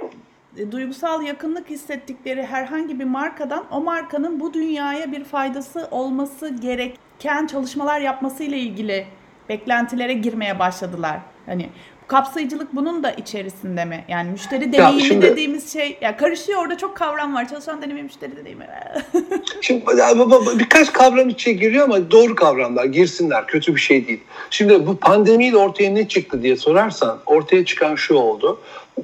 duygusal 0.71 1.21
yakınlık 1.23 1.69
hissettikleri 1.69 2.45
herhangi 2.45 2.99
bir 2.99 3.05
markadan 3.05 3.65
o 3.71 3.81
markanın 3.81 4.39
bu 4.39 4.53
dünyaya 4.53 5.11
bir 5.11 5.23
faydası 5.23 5.87
olması 5.91 6.49
gereken 6.49 7.47
çalışmalar 7.47 7.99
yapması 7.99 8.43
ile 8.43 8.57
ilgili 8.57 9.05
beklentilere 9.49 10.13
girmeye 10.13 10.59
başladılar. 10.59 11.19
Hani 11.45 11.69
kapsayıcılık 12.07 12.75
bunun 12.75 13.03
da 13.03 13.11
içerisinde 13.11 13.85
mi? 13.85 14.05
Yani 14.07 14.31
müşteri 14.31 14.73
deneyimi 14.73 15.01
şimdi- 15.01 15.21
dediğimiz 15.25 15.73
şey 15.73 15.97
ya 16.01 16.17
karışıyor 16.17 16.61
orada 16.61 16.77
çok 16.77 16.97
kavram 16.97 17.35
var. 17.35 17.49
Çalışan 17.49 17.81
deneyimi, 17.81 18.03
müşteri 18.03 18.37
deneyimi. 18.37 18.67
Şimdi 19.61 19.83
ya 19.97 20.15
birkaç 20.59 20.93
kavram 20.93 21.29
içe 21.29 21.51
giriyor 21.51 21.83
ama 21.83 22.11
doğru 22.11 22.35
kavramlar 22.35 22.85
girsinler. 22.85 23.47
Kötü 23.47 23.75
bir 23.75 23.79
şey 23.81 24.07
değil. 24.07 24.19
Şimdi 24.49 24.87
bu 24.87 24.97
pandemiyle 24.97 25.57
ortaya 25.57 25.89
ne 25.89 26.07
çıktı 26.07 26.43
diye 26.43 26.55
sorarsan 26.55 27.19
ortaya 27.25 27.65
çıkan 27.65 27.95
şu 27.95 28.15
oldu. 28.15 28.59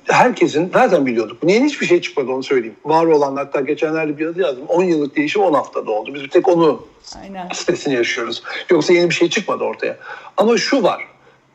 Herkesin 0.08 0.72
zaten 0.74 1.05
biliyorduk. 1.05 1.43
Niye 1.43 1.63
hiçbir 1.63 1.86
şey 1.86 2.01
çıkmadı 2.01 2.31
onu 2.31 2.43
söyleyeyim. 2.43 2.75
Var 2.86 3.05
olan 3.05 3.36
hatta 3.36 3.62
geçenlerde 3.62 4.17
bir 4.17 4.25
yazı 4.25 4.41
yazdım. 4.41 4.65
10 4.67 4.84
yıllık 4.84 5.15
değişim 5.15 5.41
10 5.41 5.53
haftada 5.53 5.91
oldu. 5.91 6.13
Biz 6.13 6.24
bir 6.24 6.29
tek 6.29 6.48
onu 6.48 6.84
Aynen. 7.22 7.50
stresini 7.53 7.93
yaşıyoruz. 7.93 8.43
Yoksa 8.69 8.93
yeni 8.93 9.10
bir 9.10 9.15
şey 9.15 9.29
çıkmadı 9.29 9.63
ortaya. 9.63 9.98
Ama 10.38 10.58
şu 10.58 10.84
var. 10.84 11.08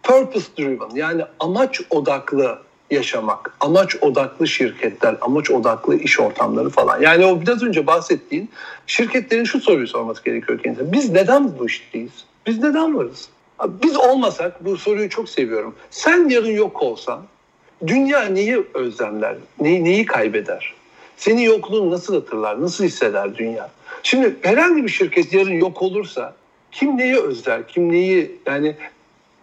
Purpose 0.02 0.46
driven 0.58 0.90
yani 0.94 1.22
amaç 1.40 1.80
odaklı 1.90 2.58
yaşamak, 2.90 3.56
amaç 3.60 3.96
odaklı 4.02 4.48
şirketler, 4.48 5.16
amaç 5.20 5.50
odaklı 5.50 5.96
iş 5.96 6.20
ortamları 6.20 6.70
falan. 6.70 7.00
Yani 7.00 7.26
o 7.26 7.40
biraz 7.40 7.62
önce 7.62 7.86
bahsettiğin 7.86 8.50
şirketlerin 8.86 9.44
şu 9.44 9.60
soruyu 9.60 9.86
sorması 9.86 10.24
gerekiyor 10.24 10.58
kendine. 10.62 10.92
Biz 10.92 11.10
neden 11.10 11.58
bu 11.58 11.66
işteyiz? 11.66 12.12
Biz 12.46 12.58
neden 12.58 12.96
varız? 12.96 13.28
Biz 13.82 13.96
olmasak 13.96 14.64
bu 14.64 14.76
soruyu 14.76 15.10
çok 15.10 15.28
seviyorum. 15.28 15.74
Sen 15.90 16.28
yarın 16.28 16.50
yok 16.50 16.82
olsan 16.82 17.22
dünya 17.86 18.24
neyi 18.24 18.64
özlemler, 18.74 19.36
neyi, 19.60 19.84
neyi 19.84 20.06
kaybeder? 20.06 20.74
Senin 21.16 21.42
yokluğunu 21.42 21.90
nasıl 21.90 22.14
hatırlar, 22.14 22.62
nasıl 22.62 22.84
hisseder 22.84 23.36
dünya? 23.36 23.70
Şimdi 24.02 24.36
herhangi 24.42 24.84
bir 24.84 24.88
şirket 24.88 25.32
yarın 25.32 25.52
yok 25.52 25.82
olursa 25.82 26.34
kim 26.72 26.98
neyi 26.98 27.16
özler, 27.16 27.68
kim 27.68 27.92
neyi 27.92 28.38
yani 28.46 28.76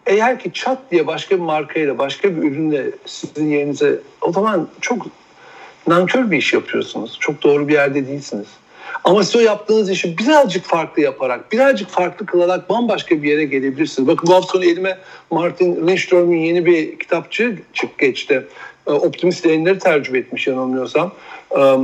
eğer 0.06 0.40
ki 0.40 0.54
çat 0.54 0.78
diye 0.92 1.08
başka 1.08 1.36
bir 1.36 1.42
markayla, 1.42 1.98
başka 1.98 2.36
bir 2.36 2.44
ürünle 2.44 2.92
sizin 3.06 3.50
yerinize 3.50 4.00
o 4.22 4.32
zaman 4.32 4.68
çok 4.82 5.08
nankör 5.88 6.32
bir 6.32 6.38
iş 6.38 6.54
yapıyorsunuz. 6.54 7.18
Çok 7.20 7.44
doğru 7.44 7.68
bir 7.68 7.74
yerde 7.74 8.08
değilsiniz. 8.08 8.48
Ama 9.04 9.24
siz 9.24 9.36
o 9.36 9.40
yaptığınız 9.40 9.90
işi 9.90 10.18
birazcık 10.18 10.66
farklı 10.66 11.02
yaparak, 11.02 11.52
birazcık 11.52 11.90
farklı 11.90 12.26
kılarak 12.26 12.70
bambaşka 12.70 13.24
bir 13.24 13.30
yere 13.30 13.46
gelebilirsiniz. 13.46 14.08
Bakın 14.08 14.30
bu 14.30 14.34
hafta 14.36 14.66
elime 14.66 14.98
Martin 15.32 15.88
Lindström'ün 15.88 16.38
yeni 16.38 16.66
bir 16.66 17.00
kitapçı 17.00 17.58
çık 17.74 17.98
geçti. 17.98 18.48
Ee, 18.88 18.92
Optimist 18.92 19.46
yayınları 19.46 19.80
tercüme 19.80 20.20
etmiş 20.20 20.48
yanılmıyorsam. 20.48 21.12
Ee, 21.58 21.76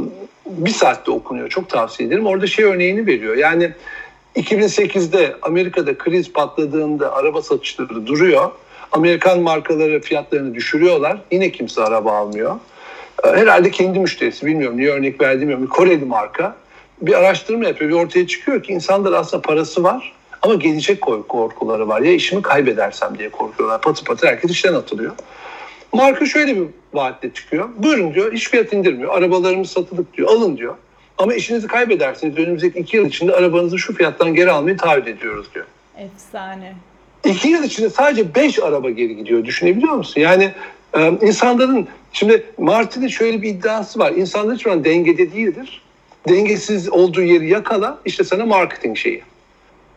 Bir 0.45 0.69
saatte 0.71 1.11
okunuyor. 1.11 1.49
Çok 1.49 1.69
tavsiye 1.69 2.09
ederim. 2.09 2.25
Orada 2.25 2.47
şey 2.47 2.65
örneğini 2.65 3.07
veriyor. 3.07 3.37
Yani 3.37 3.71
2008'de 4.35 5.35
Amerika'da 5.41 5.97
kriz 5.97 6.33
patladığında 6.33 7.13
araba 7.13 7.41
satışları 7.41 8.07
duruyor. 8.07 8.51
Amerikan 8.91 9.39
markaları 9.39 10.01
fiyatlarını 10.01 10.55
düşürüyorlar. 10.55 11.17
Yine 11.31 11.51
kimse 11.51 11.83
araba 11.83 12.11
almıyor. 12.11 12.55
Ee, 13.23 13.27
Herhalde 13.29 13.71
kendi 13.71 13.99
müşterisi 13.99 14.45
bilmiyorum 14.45 14.77
niye 14.77 14.89
örnek 14.91 15.21
verdiğimi 15.21 15.41
bilmiyorum. 15.51 15.67
Koreli 15.75 16.05
marka 16.05 16.55
bir 17.01 17.13
araştırma 17.13 17.67
yapıyor. 17.67 17.91
Bir 17.91 17.95
ortaya 17.95 18.27
çıkıyor 18.27 18.63
ki 18.63 18.73
insanlar 18.73 19.13
aslında 19.13 19.41
parası 19.41 19.83
var 19.83 20.13
ama 20.41 20.53
gelecek 20.55 21.01
korku- 21.01 21.27
korkuları 21.27 21.87
var. 21.87 22.01
Ya 22.01 22.11
işimi 22.11 22.41
kaybedersem 22.41 23.17
diye 23.17 23.29
korkuyorlar. 23.29 23.81
Patı 23.81 24.03
patı 24.03 24.27
herkes 24.27 24.51
işten 24.51 24.73
atılıyor. 24.73 25.11
Marka 25.93 26.25
şöyle 26.25 26.55
bir 26.55 26.63
vaatle 26.93 27.33
çıkıyor. 27.33 27.69
Buyurun 27.77 28.13
diyor 28.13 28.33
iş 28.33 28.47
fiyat 28.49 28.73
indirmiyor. 28.73 29.17
Arabalarımız 29.17 29.69
satılık 29.69 30.17
diyor. 30.17 30.29
Alın 30.29 30.57
diyor. 30.57 30.75
Ama 31.17 31.33
işinizi 31.33 31.67
kaybedersiniz. 31.67 32.37
Önümüzdeki 32.37 32.79
iki 32.79 32.97
yıl 32.97 33.05
içinde 33.05 33.33
arabanızı 33.33 33.79
şu 33.79 33.93
fiyattan 33.95 34.33
geri 34.33 34.51
almayı 34.51 34.77
taahhüt 34.77 35.07
ediyoruz 35.07 35.47
diyor. 35.53 35.65
Efsane. 35.97 36.75
İki 37.25 37.47
yıl 37.47 37.63
içinde 37.63 37.89
sadece 37.89 38.35
beş 38.35 38.59
araba 38.59 38.89
geri 38.89 39.15
gidiyor. 39.15 39.45
Düşünebiliyor 39.45 39.93
musun? 39.93 40.21
Yani 40.21 40.51
e, 40.97 41.07
insanların 41.21 41.87
şimdi 42.13 42.43
Martin'in 42.57 43.07
şöyle 43.07 43.41
bir 43.41 43.49
iddiası 43.49 43.99
var. 43.99 44.11
İnsanlar 44.11 44.55
hiçbir 44.55 44.69
zaman 44.69 44.85
dengede 44.85 45.33
değildir. 45.33 45.81
Dengesiz 46.27 46.89
olduğu 46.89 47.21
yeri 47.21 47.49
yakala 47.49 47.97
işte 48.05 48.23
sana 48.23 48.45
marketing 48.45 48.97
şeyi. 48.97 49.23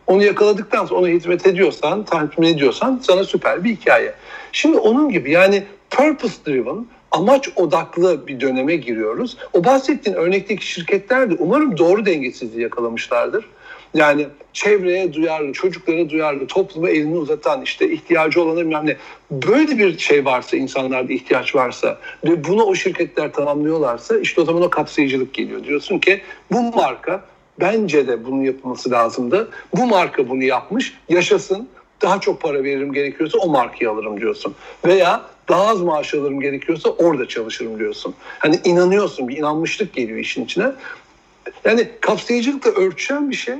Onu 0.07 0.23
yakaladıktan 0.23 0.85
sonra 0.85 0.99
ona 0.99 1.07
hizmet 1.07 1.47
ediyorsan, 1.47 2.05
tatmin 2.05 2.47
ediyorsan 2.47 3.01
sana 3.03 3.23
süper 3.23 3.63
bir 3.63 3.69
hikaye. 3.69 4.13
Şimdi 4.51 4.77
onun 4.77 5.09
gibi 5.09 5.31
yani 5.31 5.63
purpose 5.89 6.35
driven, 6.45 6.85
amaç 7.11 7.49
odaklı 7.55 8.27
bir 8.27 8.39
döneme 8.39 8.75
giriyoruz. 8.75 9.37
O 9.53 9.63
bahsettiğin 9.63 10.15
örnekteki 10.17 10.67
şirketler 10.67 11.31
de 11.31 11.35
umarım 11.39 11.77
doğru 11.77 12.05
dengesizliği 12.05 12.63
yakalamışlardır. 12.63 13.45
Yani 13.93 14.27
çevreye 14.53 15.13
duyarlı, 15.13 15.53
çocuklara 15.53 16.09
duyarlı, 16.09 16.47
topluma 16.47 16.89
elini 16.89 17.17
uzatan, 17.17 17.61
işte 17.61 17.91
ihtiyacı 17.91 18.41
olana 18.41 18.59
bilmem 18.59 18.85
ne. 18.85 18.97
Böyle 19.31 19.77
bir 19.77 19.97
şey 19.97 20.25
varsa, 20.25 20.57
insanlarda 20.57 21.13
ihtiyaç 21.13 21.55
varsa 21.55 21.99
ve 22.23 22.43
bunu 22.43 22.63
o 22.63 22.75
şirketler 22.75 23.33
tamamlıyorlarsa 23.33 24.19
işte 24.19 24.41
o 24.41 24.45
zaman 24.45 24.61
o 24.61 24.69
kapsayıcılık 24.69 25.33
geliyor. 25.33 25.63
Diyorsun 25.63 25.99
ki 25.99 26.21
bu 26.51 26.61
marka 26.61 27.25
bence 27.59 28.07
de 28.07 28.25
bunun 28.25 28.41
yapılması 28.41 28.91
lazımdı. 28.91 29.49
Bu 29.75 29.85
marka 29.85 30.29
bunu 30.29 30.43
yapmış, 30.43 30.93
yaşasın. 31.09 31.69
Daha 32.01 32.19
çok 32.19 32.41
para 32.41 32.63
veririm 32.63 32.93
gerekiyorsa 32.93 33.37
o 33.37 33.49
markayı 33.49 33.91
alırım 33.91 34.21
diyorsun. 34.21 34.55
Veya 34.85 35.21
daha 35.49 35.67
az 35.67 35.81
maaş 35.81 36.13
alırım 36.13 36.39
gerekiyorsa 36.39 36.89
orada 36.89 37.27
çalışırım 37.27 37.79
diyorsun. 37.79 38.15
Hani 38.39 38.59
inanıyorsun, 38.63 39.27
bir 39.27 39.37
inanmışlık 39.37 39.93
geliyor 39.93 40.19
işin 40.19 40.45
içine. 40.45 40.71
Yani 41.65 41.87
kapsayıcılıkla 42.01 42.71
örtüşen 42.71 43.29
bir 43.29 43.35
şey 43.35 43.55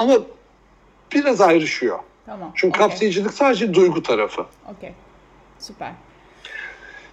ama 0.00 0.14
biraz 1.14 1.40
ayrışıyor. 1.40 1.98
Tamam. 2.26 2.52
Çünkü 2.54 2.78
okey, 2.78 2.88
kapsayıcılık 2.88 3.34
sadece 3.34 3.74
duygu 3.74 4.02
tarafı. 4.02 4.46
Okey. 4.76 4.92
Süper. 5.58 5.92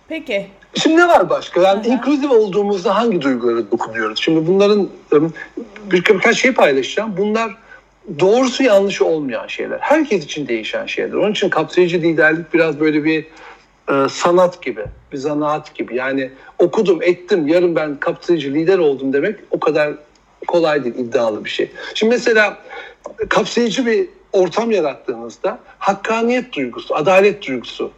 Peki. 0.07 0.47
Şimdi 0.75 0.97
ne 0.97 1.07
var 1.07 1.29
başka? 1.29 1.61
Yani 1.61 1.83
hı. 1.83 1.89
inklusif 1.89 2.31
olduğumuzda 2.31 2.95
hangi 2.95 3.21
duygulara 3.21 3.71
dokunuyoruz? 3.71 4.19
Şimdi 4.19 4.47
bunların 4.47 4.89
bir, 5.91 6.05
birkaç 6.05 6.37
şey 6.37 6.53
paylaşacağım. 6.53 7.17
Bunlar 7.17 7.57
doğrusu 8.19 8.63
yanlışı 8.63 9.05
olmayan 9.05 9.47
şeyler. 9.47 9.79
Herkes 9.79 10.25
için 10.25 10.47
değişen 10.47 10.85
şeyler. 10.85 11.13
Onun 11.13 11.31
için 11.31 11.49
kapsayıcı 11.49 11.97
liderlik 11.97 12.53
biraz 12.53 12.79
böyle 12.79 13.03
bir 13.03 13.25
e, 13.91 14.09
sanat 14.09 14.61
gibi, 14.61 14.85
bir 15.11 15.17
zanaat 15.17 15.75
gibi. 15.75 15.95
Yani 15.95 16.31
okudum, 16.59 16.99
ettim, 17.01 17.47
yarın 17.47 17.75
ben 17.75 17.99
kapsayıcı 17.99 18.53
lider 18.53 18.77
oldum 18.77 19.13
demek 19.13 19.39
o 19.51 19.59
kadar 19.59 19.93
kolay 20.47 20.83
değil, 20.83 20.95
iddialı 20.95 21.45
bir 21.45 21.49
şey. 21.49 21.71
Şimdi 21.93 22.15
mesela 22.15 22.57
kapsayıcı 23.29 23.85
bir 23.85 24.09
ortam 24.33 24.71
yarattığınızda 24.71 25.59
hakkaniyet 25.79 26.53
duygusu, 26.53 26.95
adalet 26.95 27.47
duygusu 27.47 27.91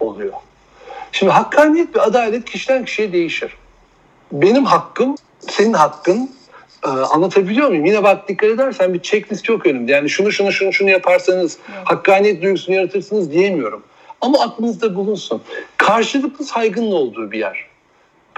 oluyor. 0.00 0.32
Şimdi 1.12 1.32
hakkaniyet 1.32 1.96
ve 1.96 2.00
adalet 2.00 2.44
kişiden 2.44 2.84
kişiye 2.84 3.12
değişir. 3.12 3.56
Benim 4.32 4.64
hakkım, 4.64 5.14
senin 5.40 5.72
hakkın 5.72 6.30
e, 6.84 6.88
anlatabiliyor 6.88 7.68
muyum? 7.68 7.84
Yine 7.84 8.02
bak 8.02 8.28
dikkat 8.28 8.50
edersen 8.50 8.94
bir 8.94 9.02
checklist 9.02 9.48
yok 9.48 9.66
önümde. 9.66 9.92
Yani 9.92 10.10
şunu 10.10 10.32
şunu 10.32 10.52
şunu 10.52 10.72
şunu 10.72 10.90
yaparsanız 10.90 11.58
Evet. 11.68 11.80
hakkaniyet 11.84 12.42
duygusunu 12.42 12.74
yaratırsınız 12.74 13.32
diyemiyorum. 13.32 13.82
Ama 14.20 14.40
aklınızda 14.40 14.94
bulunsun. 14.94 15.42
Karşılıklı 15.76 16.44
saygının 16.44 16.92
olduğu 16.92 17.30
bir 17.32 17.38
yer. 17.38 17.65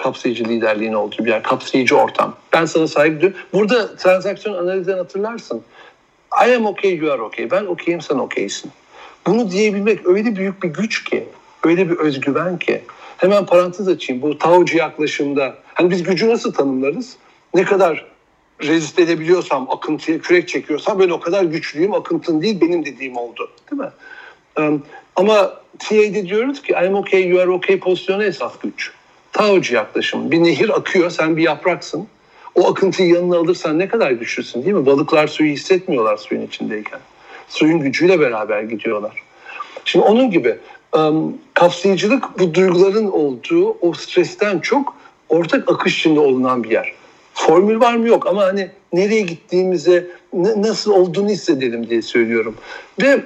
Kapsayıcı 0.02 0.44
liderliğin 0.44 0.92
olduğu 0.92 1.24
bir 1.24 1.30
yer. 1.30 1.42
Kapsayıcı 1.42 1.96
ortam. 1.96 2.36
Ben 2.52 2.64
sana 2.64 2.88
saygı 2.88 3.20
duyuyorum. 3.20 3.40
Burada 3.52 3.96
transaksiyon 3.96 4.54
analizden 4.58 4.98
hatırlarsın. 4.98 5.62
I 6.46 6.54
am 6.54 6.66
okay, 6.66 6.94
you 6.94 7.12
are 7.12 7.22
okay. 7.22 7.50
Ben 7.50 7.64
okeyim, 7.64 8.00
sen 8.00 8.14
okeysin. 8.14 8.70
Bunu 9.26 9.50
diyebilmek 9.50 10.06
öyle 10.06 10.36
büyük 10.36 10.62
bir 10.62 10.68
güç 10.68 11.04
ki, 11.04 11.28
öyle 11.64 11.90
bir 11.90 11.96
özgüven 11.96 12.58
ki. 12.58 12.82
Hemen 13.16 13.46
parantez 13.46 13.88
açayım. 13.88 14.22
Bu 14.22 14.38
Taocu 14.38 14.76
yaklaşımda, 14.76 15.54
hani 15.74 15.90
biz 15.90 16.02
gücü 16.02 16.28
nasıl 16.28 16.52
tanımlarız? 16.52 17.16
Ne 17.54 17.64
kadar 17.64 18.06
rezist 18.62 18.98
edebiliyorsam, 18.98 19.70
akıntıya 19.70 20.18
kürek 20.18 20.48
çekiyorsam 20.48 20.98
ben 20.98 21.10
o 21.10 21.20
kadar 21.20 21.44
güçlüyüm, 21.44 21.94
akıntın 21.94 22.42
değil 22.42 22.60
benim 22.60 22.84
dediğim 22.84 23.16
oldu. 23.16 23.50
Değil 23.70 23.82
mi? 23.82 23.90
Um, 24.58 24.82
ama 25.16 25.54
TA'de 25.78 26.28
diyoruz 26.28 26.62
ki 26.62 26.72
I'm 26.84 26.94
okay, 26.94 27.28
you 27.28 27.40
are 27.40 27.50
okay 27.50 27.78
pozisyonu 27.78 28.24
esas 28.24 28.52
güç. 28.62 28.92
Taocu 29.32 29.74
yaklaşım. 29.74 30.30
Bir 30.30 30.42
nehir 30.42 30.78
akıyor, 30.78 31.10
sen 31.10 31.36
bir 31.36 31.42
yapraksın. 31.42 32.08
O 32.54 32.70
akıntıyı 32.70 33.14
yanına 33.14 33.36
alırsan 33.36 33.78
ne 33.78 33.88
kadar 33.88 34.10
güçlüsün 34.10 34.62
değil 34.64 34.74
mi? 34.74 34.86
Balıklar 34.86 35.26
suyu 35.26 35.52
hissetmiyorlar 35.52 36.16
suyun 36.16 36.46
içindeyken. 36.46 37.00
Suyun 37.48 37.80
gücüyle 37.80 38.20
beraber 38.20 38.62
gidiyorlar. 38.62 39.22
Şimdi 39.84 40.04
onun 40.04 40.30
gibi 40.30 40.58
um, 40.96 41.38
kapsayıcılık 41.54 42.38
bu 42.38 42.54
duyguların 42.54 43.10
olduğu 43.10 43.76
o 43.80 43.92
stresten 43.92 44.58
çok 44.58 44.96
ortak 45.28 45.70
akış 45.72 45.98
içinde 45.98 46.20
olunan 46.20 46.64
bir 46.64 46.70
yer. 46.70 46.92
Formül 47.34 47.80
var 47.80 47.94
mı 47.94 48.08
yok 48.08 48.26
ama 48.26 48.42
hani 48.42 48.70
nereye 48.92 49.22
gittiğimize 49.22 50.06
nasıl 50.32 50.92
olduğunu 50.92 51.28
hissedelim 51.28 51.90
diye 51.90 52.02
söylüyorum. 52.02 52.54
Ve 53.02 53.24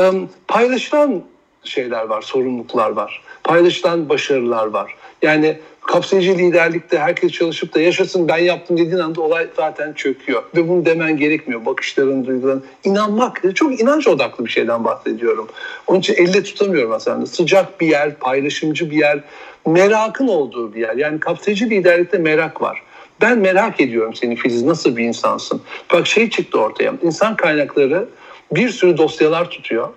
um, 0.00 0.28
paylaşılan 0.48 1.22
şeyler 1.64 2.04
var, 2.04 2.22
sorumluluklar 2.22 2.90
var. 2.90 3.22
Paylaşılan 3.44 4.08
başarılar 4.08 4.66
var. 4.66 4.94
Yani 5.22 5.58
kapsayıcı 5.80 6.38
liderlikte 6.38 6.98
herkes 6.98 7.32
çalışıp 7.32 7.74
da 7.74 7.80
yaşasın 7.80 8.28
ben 8.28 8.38
yaptım 8.38 8.78
dediğin 8.78 8.98
anda 8.98 9.20
olay 9.20 9.46
zaten 9.56 9.92
çöküyor. 9.92 10.42
Ve 10.56 10.68
bunu 10.68 10.86
demen 10.86 11.16
gerekmiyor. 11.16 11.66
Bakışların, 11.66 12.26
duyguların. 12.26 12.64
inanmak. 12.84 13.42
Çok 13.54 13.80
inanç 13.80 14.08
odaklı 14.08 14.44
bir 14.44 14.50
şeyden 14.50 14.84
bahsediyorum. 14.84 15.48
Onun 15.86 16.00
için 16.00 16.14
elle 16.14 16.42
tutamıyorum 16.42 16.92
aslında. 16.92 17.26
Sıcak 17.26 17.80
bir 17.80 17.86
yer, 17.86 18.14
paylaşımcı 18.14 18.90
bir 18.90 18.96
yer, 18.96 19.20
merakın 19.66 20.28
olduğu 20.28 20.74
bir 20.74 20.80
yer. 20.80 20.94
Yani 20.96 21.20
kapsayıcı 21.20 21.64
liderlikte 21.64 22.18
merak 22.18 22.62
var. 22.62 22.82
Ben 23.20 23.38
merak 23.38 23.80
ediyorum 23.80 24.14
seni 24.14 24.36
Filiz 24.36 24.62
nasıl 24.62 24.96
bir 24.96 25.04
insansın. 25.04 25.62
Bak 25.92 26.06
şey 26.06 26.30
çıktı 26.30 26.60
ortaya. 26.60 26.94
İnsan 27.02 27.36
kaynakları 27.36 28.08
bir 28.52 28.68
sürü 28.68 28.98
dosyalar 28.98 29.50
tutuyor. 29.50 29.88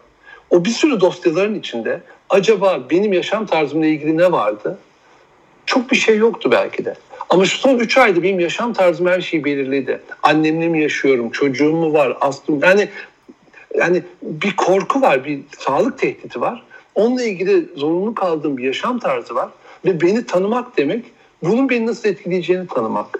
O 0.50 0.66
bir 0.66 0.70
sürü 0.70 1.02
dosyaların 1.02 1.56
içinde 1.56 2.02
acaba 2.30 2.80
benim 2.90 3.14
yaşam 3.14 3.46
tarzımla 3.46 3.86
ilgili 3.86 4.18
ne 4.18 4.32
vardı? 4.32 4.78
Çok 5.66 5.92
bir 5.92 5.96
şey 5.96 6.18
yoktu 6.18 6.52
belki 6.52 6.86
de. 6.86 6.96
Ama 7.30 7.46
şu 7.46 7.58
son 7.58 7.78
3 7.80 7.98
ayda 7.98 8.24
benim 8.24 8.40
yaşam 8.40 8.74
tarzım 8.74 9.08
her 9.08 9.22
şeyi 9.22 9.46
belirledi. 9.46 10.02
Annemle 10.24 10.68
mi 10.68 10.82
yaşıyorum, 10.82 11.30
çocuğum 11.30 11.74
mu 11.74 11.94
var, 11.94 12.18
aslım 12.22 12.60
yani 12.64 12.90
yani 13.76 14.04
bir 14.22 14.56
korku 14.56 15.02
var, 15.02 15.26
bir 15.26 15.40
sağlık 15.60 16.00
tehdidi 16.00 16.42
var. 16.42 16.64
Onunla 16.96 17.24
ilgili 17.24 17.66
zorunlu 17.76 18.16
kaldığım 18.16 18.58
bir 18.58 18.64
yaşam 18.64 19.00
tarzı 19.00 19.36
var 19.36 19.50
ve 19.86 20.02
beni 20.02 20.26
tanımak 20.26 20.78
demek 20.78 21.06
bunun 21.44 21.70
beni 21.70 21.86
nasıl 21.86 22.10
etkileyeceğini 22.10 22.68
tanımak. 22.68 23.20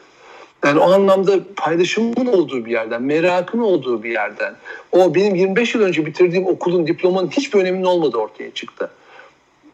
Yani 0.66 0.80
o 0.80 0.92
anlamda 0.92 1.40
paylaşımın 1.56 2.26
olduğu 2.26 2.66
bir 2.66 2.72
yerden, 2.72 3.02
merakın 3.02 3.60
olduğu 3.60 4.04
bir 4.04 4.12
yerden. 4.12 4.56
O 4.92 5.16
benim 5.16 5.36
25 5.36 5.76
yıl 5.76 5.82
önce 5.82 6.06
bitirdiğim 6.06 6.48
okulun 6.48 6.88
diplomanın 6.88 7.28
hiçbir 7.28 7.60
öneminin 7.60 7.84
olmadığı 7.84 8.18
ortaya 8.18 8.52
çıktı. 8.52 8.92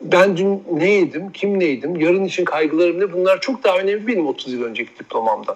Ben 0.02 0.38
dün 0.38 0.63
ne 0.72 0.92
yedim, 0.92 1.32
kim 1.32 1.60
neydim, 1.60 1.96
yarın 1.96 2.25
için 2.25 2.46
kaygılarım 2.46 3.00
ne 3.00 3.13
bunlar 3.13 3.42
çok 3.42 3.63
daha 3.63 3.78
önemli 3.78 4.08
benim 4.08 4.28
30 4.28 4.54
yıl 4.54 4.63
önceki 4.63 5.00
diplomamdan. 5.00 5.56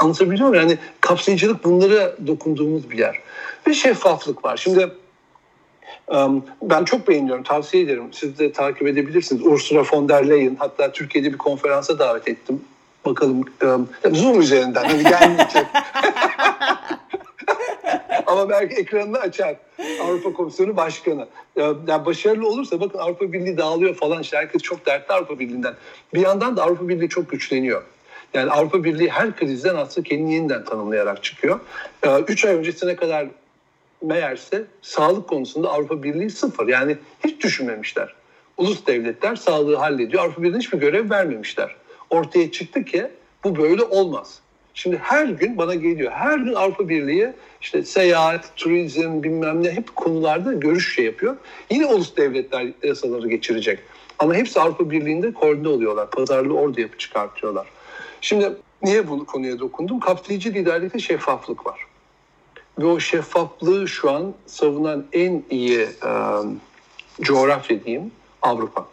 Anlatabiliyor 0.00 0.48
muyum? 0.48 0.62
Yani 0.62 0.78
kapsayıcılık 1.00 1.64
bunlara 1.64 2.16
dokunduğumuz 2.26 2.90
bir 2.90 2.98
yer. 2.98 3.18
Ve 3.66 3.74
şeffaflık 3.74 4.44
var. 4.44 4.56
Şimdi 4.56 4.88
ben 6.62 6.84
çok 6.84 7.08
beğeniyorum, 7.08 7.42
tavsiye 7.42 7.82
ederim. 7.82 8.04
Siz 8.12 8.38
de 8.38 8.52
takip 8.52 8.86
edebilirsiniz. 8.86 9.46
Ursula 9.46 9.82
von 9.92 10.08
der 10.08 10.28
Leyen 10.28 10.56
hatta 10.58 10.92
Türkiye'de 10.92 11.32
bir 11.32 11.38
konferansa 11.38 11.98
davet 11.98 12.28
ettim. 12.28 12.60
Bakalım 13.08 13.44
Zoom 14.12 14.40
üzerinden 14.40 14.84
hani 14.84 15.02
gelmeyecek. 15.02 15.66
Ama 18.26 18.48
belki 18.48 18.74
ekranını 18.74 19.18
açar. 19.18 19.56
Avrupa 20.02 20.32
Komisyonu 20.32 20.76
Başkanı. 20.76 21.28
Yani 21.56 22.06
başarılı 22.06 22.48
olursa 22.48 22.80
bakın 22.80 22.98
Avrupa 22.98 23.32
Birliği 23.32 23.56
dağılıyor 23.56 23.94
falan. 23.94 24.22
İşte 24.22 24.36
herkes 24.36 24.62
çok 24.62 24.86
dertli 24.86 25.14
Avrupa 25.14 25.38
Birliği'nden. 25.38 25.74
Bir 26.14 26.20
yandan 26.20 26.56
da 26.56 26.62
Avrupa 26.62 26.88
Birliği 26.88 27.08
çok 27.08 27.30
güçleniyor. 27.30 27.82
Yani 28.34 28.50
Avrupa 28.50 28.84
Birliği 28.84 29.08
her 29.10 29.36
krizden 29.36 29.76
aslında 29.76 30.08
kendini 30.08 30.34
yeniden 30.34 30.64
tanımlayarak 30.64 31.22
çıkıyor. 31.24 31.60
Üç 32.28 32.44
ay 32.44 32.54
öncesine 32.54 32.96
kadar 32.96 33.26
meğerse 34.02 34.64
sağlık 34.82 35.28
konusunda 35.28 35.70
Avrupa 35.70 36.02
Birliği 36.02 36.30
sıfır. 36.30 36.68
Yani 36.68 36.96
hiç 37.24 37.42
düşünmemişler. 37.42 38.14
Ulus 38.56 38.86
devletler 38.86 39.36
sağlığı 39.36 39.76
hallediyor. 39.76 40.22
Avrupa 40.24 40.42
Birliği'ne 40.42 40.58
hiçbir 40.58 40.78
görev 40.78 41.10
vermemişler. 41.10 41.76
Ortaya 42.10 42.50
çıktı 42.50 42.84
ki 42.84 43.06
bu 43.44 43.56
böyle 43.56 43.82
olmaz. 43.82 44.40
Şimdi 44.74 44.96
her 44.96 45.26
gün 45.26 45.58
bana 45.58 45.74
geliyor. 45.74 46.12
Her 46.12 46.38
gün 46.38 46.54
Avrupa 46.54 46.88
Birliği 46.88 47.32
işte 47.60 47.82
seyahat, 47.82 48.56
turizm 48.56 49.22
bilmem 49.22 49.62
ne 49.62 49.70
hep 49.70 49.96
konularda 49.96 50.52
görüş 50.52 50.94
şey 50.94 51.04
yapıyor. 51.04 51.36
Yine 51.70 51.86
ulus 51.86 52.16
devletler 52.16 52.66
yasaları 52.82 53.28
geçirecek. 53.28 53.78
Ama 54.18 54.34
hepsi 54.34 54.60
Avrupa 54.60 54.90
Birliği'nde 54.90 55.32
koordine 55.32 55.68
oluyorlar. 55.68 56.10
Pazarlığı 56.10 56.54
orada 56.54 56.80
yapı 56.80 56.98
çıkartıyorlar. 56.98 57.66
Şimdi 58.20 58.52
niye 58.82 59.08
bu 59.08 59.26
konuya 59.26 59.58
dokundum? 59.58 60.00
Kapsayıcı 60.00 60.50
liderlikte 60.54 60.98
şeffaflık 60.98 61.66
var. 61.66 61.80
Ve 62.78 62.86
o 62.86 63.00
şeffaflığı 63.00 63.88
şu 63.88 64.10
an 64.10 64.34
savunan 64.46 65.06
en 65.12 65.42
iyi 65.50 65.80
e, 65.80 66.10
coğrafya 67.20 67.84
diyeyim 67.84 68.10
Avrupa. 68.42 68.86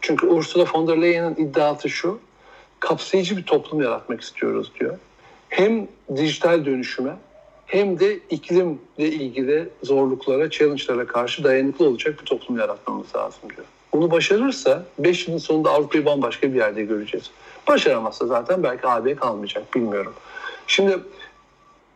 Çünkü 0.00 0.26
Ursula 0.26 0.66
von 0.74 0.88
der 0.88 1.02
Leyen'in 1.02 1.34
iddiası 1.34 1.88
şu, 1.88 2.18
kapsayıcı 2.84 3.36
bir 3.36 3.42
toplum 3.42 3.82
yaratmak 3.82 4.20
istiyoruz 4.20 4.72
diyor. 4.80 4.98
Hem 5.48 5.88
dijital 6.16 6.64
dönüşüme 6.64 7.16
hem 7.66 8.00
de 8.00 8.18
iklimle 8.30 8.78
ilgili 8.98 9.68
zorluklara, 9.82 10.50
challenge'lara 10.50 11.06
karşı 11.06 11.44
dayanıklı 11.44 11.88
olacak 11.88 12.20
bir 12.20 12.26
toplum 12.26 12.58
yaratmamız 12.58 13.16
lazım 13.16 13.50
diyor. 13.56 13.66
Bunu 13.92 14.10
başarırsa 14.10 14.84
5 14.98 15.28
yılın 15.28 15.38
sonunda 15.38 15.70
Avrupa'yı 15.70 16.04
bambaşka 16.04 16.52
bir 16.52 16.56
yerde 16.56 16.82
göreceğiz. 16.82 17.30
Başaramazsa 17.68 18.26
zaten 18.26 18.62
belki 18.62 18.88
AB 18.88 19.14
kalmayacak 19.14 19.74
bilmiyorum. 19.74 20.14
Şimdi 20.66 20.98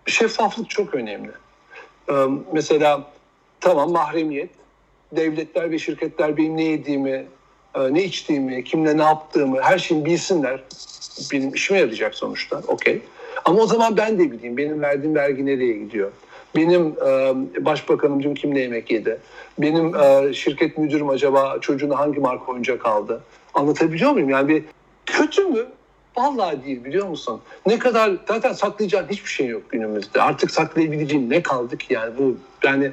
şeffaflık 0.06 0.70
çok 0.70 0.94
önemli. 0.94 1.30
Ee, 2.10 2.14
mesela 2.52 3.10
tamam 3.60 3.92
mahremiyet, 3.92 4.50
devletler 5.12 5.70
ve 5.70 5.78
şirketler 5.78 6.36
benim 6.36 6.56
ne 6.56 6.64
yediğimi, 6.64 7.26
ne 7.90 8.04
içtiğimi, 8.04 8.64
kimle 8.64 8.96
ne 8.96 9.02
yaptığımı 9.02 9.62
her 9.62 9.78
şeyi 9.78 10.04
bilsinler. 10.04 10.60
Benim 11.32 11.54
işime 11.54 11.78
yarayacak 11.78 12.14
sonuçta. 12.14 12.62
Okey. 12.68 13.02
Ama 13.44 13.58
o 13.58 13.66
zaman 13.66 13.96
ben 13.96 14.18
de 14.18 14.30
bileyim. 14.30 14.56
Benim 14.56 14.82
verdiğim 14.82 15.14
vergi 15.14 15.46
nereye 15.46 15.72
gidiyor? 15.72 16.10
Benim 16.56 16.94
e, 17.06 17.34
başbakanım 17.64 18.22
dün 18.22 18.34
kimle 18.34 18.60
yemek 18.60 18.90
yedi? 18.90 19.18
Benim 19.58 19.96
e, 19.96 20.34
şirket 20.34 20.78
müdürüm 20.78 21.08
acaba 21.08 21.58
çocuğuna 21.60 21.98
hangi 21.98 22.20
marka 22.20 22.52
oyuncak 22.52 22.86
aldı? 22.86 23.22
Anlatabiliyor 23.54 24.12
muyum? 24.12 24.30
Yani 24.30 24.48
bir 24.48 24.64
kötü 25.06 25.44
mü? 25.44 25.66
Vallahi 26.16 26.64
değil 26.64 26.84
biliyor 26.84 27.06
musun? 27.06 27.40
Ne 27.66 27.78
kadar 27.78 28.12
zaten 28.28 28.52
saklayacağın 28.52 29.08
hiçbir 29.10 29.30
şey 29.30 29.46
yok 29.46 29.70
günümüzde. 29.70 30.22
Artık 30.22 30.50
saklayabileceğin 30.50 31.30
ne 31.30 31.42
kaldı 31.42 31.78
ki 31.78 31.94
yani 31.94 32.12
bu 32.18 32.36
yani 32.64 32.90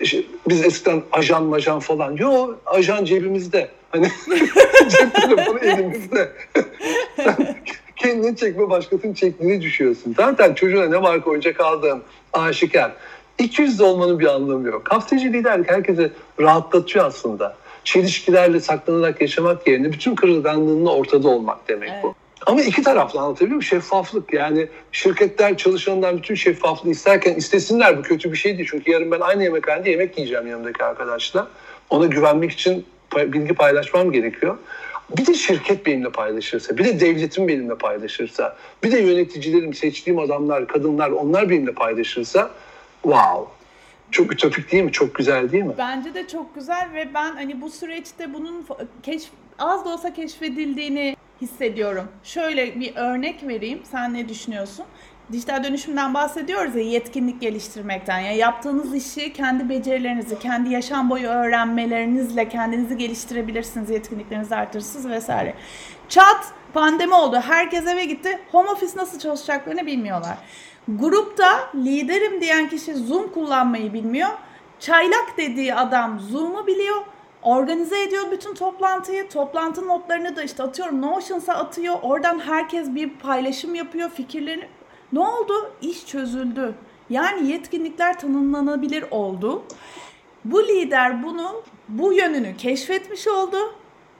işte 0.00 0.22
biz 0.48 0.64
eskiden 0.64 1.02
ajan 1.12 1.44
majan 1.44 1.80
falan. 1.80 2.16
Yo 2.16 2.54
ajan 2.66 3.04
cebimizde. 3.04 3.68
Hani 3.90 4.08
cep 4.88 5.14
telefonu 5.14 5.58
elimizde. 5.58 6.32
kendini 7.96 8.36
çekme 8.36 8.70
başkasının 8.70 9.14
çektiğini 9.14 9.62
düşüyorsun. 9.62 10.14
Zaten 10.16 10.54
çocuğuna 10.54 10.88
ne 10.88 10.98
marka 10.98 11.30
oyuncak 11.30 11.60
aldın 11.60 12.02
aşikar. 12.32 12.92
200 13.38 13.78
de 13.78 13.84
olmanın 13.84 14.18
bir 14.18 14.26
anlamı 14.26 14.68
yok. 14.68 14.84
Kapsayıcı 14.84 15.28
liderlik 15.28 15.70
herkese 15.70 16.10
rahatlatıyor 16.40 17.04
aslında. 17.04 17.56
Çelişkilerle 17.84 18.60
saklanarak 18.60 19.20
yaşamak 19.20 19.68
yerine 19.68 19.92
bütün 19.92 20.14
kırılganlığınla 20.14 20.94
ortada 20.94 21.28
olmak 21.28 21.68
demek 21.68 21.90
evet. 21.92 22.02
bu. 22.02 22.14
Ama 22.46 22.62
iki 22.62 22.82
taraflı 22.82 23.20
anlatabiliyor 23.20 23.48
muyum? 23.48 23.62
Şeffaflık 23.62 24.32
yani 24.32 24.68
şirketler 24.92 25.56
çalışanlar 25.56 26.16
bütün 26.16 26.34
şeffaflığı 26.34 26.90
isterken 26.90 27.34
istesinler 27.34 27.98
bu 27.98 28.02
kötü 28.02 28.32
bir 28.32 28.36
şey 28.36 28.58
değil. 28.58 28.68
Çünkü 28.70 28.90
yarın 28.90 29.10
ben 29.10 29.20
aynı 29.20 29.42
yemekhanede 29.42 29.90
yemek 29.90 30.18
yiyeceğim 30.18 30.46
yanımdaki 30.46 30.84
arkadaşla. 30.84 31.48
Ona 31.90 32.06
güvenmek 32.06 32.50
için 32.50 32.86
bilgi 33.16 33.54
paylaşmam 33.54 34.12
gerekiyor. 34.12 34.58
Bir 35.18 35.26
de 35.26 35.34
şirket 35.34 35.86
benimle 35.86 36.10
paylaşırsa, 36.10 36.78
bir 36.78 36.84
de 36.84 37.00
devletim 37.00 37.48
benimle 37.48 37.74
paylaşırsa, 37.74 38.56
bir 38.84 38.92
de 38.92 38.98
yöneticilerim, 38.98 39.74
seçtiğim 39.74 40.18
adamlar, 40.18 40.66
kadınlar 40.66 41.10
onlar 41.10 41.50
benimle 41.50 41.72
paylaşırsa 41.72 42.50
wow. 43.02 43.52
Çok 44.10 44.32
ütopik 44.32 44.72
değil 44.72 44.82
mi? 44.82 44.92
Çok 44.92 45.14
güzel 45.14 45.52
değil 45.52 45.64
mi? 45.64 45.74
Bence 45.78 46.14
de 46.14 46.28
çok 46.28 46.54
güzel 46.54 46.88
ve 46.94 47.14
ben 47.14 47.32
hani 47.32 47.60
bu 47.60 47.70
süreçte 47.70 48.34
bunun 48.34 48.66
keşf, 49.02 49.28
az 49.58 49.84
da 49.84 49.88
olsa 49.88 50.14
keşfedildiğini 50.14 51.16
hissediyorum. 51.42 52.08
Şöyle 52.24 52.80
bir 52.80 52.96
örnek 52.96 53.48
vereyim. 53.48 53.82
Sen 53.90 54.14
ne 54.14 54.28
düşünüyorsun? 54.28 54.86
dijital 55.32 55.64
dönüşümden 55.64 56.14
bahsediyoruz 56.14 56.76
ya 56.76 56.82
yetkinlik 56.82 57.40
geliştirmekten. 57.40 58.18
Ya 58.18 58.32
yaptığınız 58.32 58.94
işi 58.94 59.32
kendi 59.32 59.68
becerilerinizi, 59.68 60.38
kendi 60.38 60.70
yaşam 60.70 61.10
boyu 61.10 61.28
öğrenmelerinizle 61.28 62.48
kendinizi 62.48 62.96
geliştirebilirsiniz, 62.96 63.90
yetkinliklerinizi 63.90 64.56
artırırsınız 64.56 65.08
vesaire. 65.08 65.54
Çat 66.08 66.52
pandemi 66.74 67.14
oldu. 67.14 67.40
Herkes 67.46 67.86
eve 67.86 68.04
gitti. 68.04 68.38
Home 68.52 68.70
office 68.70 68.92
nasıl 68.96 69.18
çalışacaklarını 69.18 69.86
bilmiyorlar. 69.86 70.38
Grupta 70.88 71.70
liderim 71.74 72.40
diyen 72.40 72.68
kişi 72.68 72.94
Zoom 72.94 73.32
kullanmayı 73.32 73.92
bilmiyor. 73.92 74.30
Çaylak 74.80 75.36
dediği 75.36 75.74
adam 75.74 76.20
Zoom'u 76.20 76.66
biliyor. 76.66 76.96
Organize 77.42 78.02
ediyor 78.02 78.30
bütün 78.30 78.54
toplantıyı. 78.54 79.28
Toplantı 79.28 79.88
notlarını 79.88 80.36
da 80.36 80.42
işte 80.42 80.62
atıyorum 80.62 81.02
Notion'sa 81.02 81.54
atıyor. 81.54 81.96
Oradan 82.02 82.38
herkes 82.38 82.94
bir 82.94 83.10
paylaşım 83.10 83.74
yapıyor 83.74 84.10
fikirlerini. 84.10 84.68
Ne 85.12 85.20
oldu? 85.20 85.72
İş 85.80 86.06
çözüldü. 86.06 86.74
Yani 87.10 87.50
yetkinlikler 87.50 88.18
tanımlanabilir 88.18 89.04
oldu. 89.10 89.62
Bu 90.44 90.68
lider 90.68 91.22
bunu, 91.22 91.62
bu 91.88 92.12
yönünü 92.12 92.56
keşfetmiş 92.56 93.28
oldu. 93.28 93.56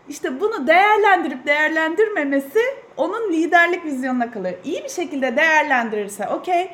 İşte 0.08 0.40
bunu 0.40 0.66
değerlendirip 0.66 1.46
değerlendirmemesi 1.46 2.60
onun 2.96 3.32
liderlik 3.32 3.84
vizyonuna 3.84 4.30
kalıyor. 4.30 4.54
İyi 4.64 4.84
bir 4.84 4.88
şekilde 4.88 5.36
değerlendirirse 5.36 6.28
okey. 6.28 6.70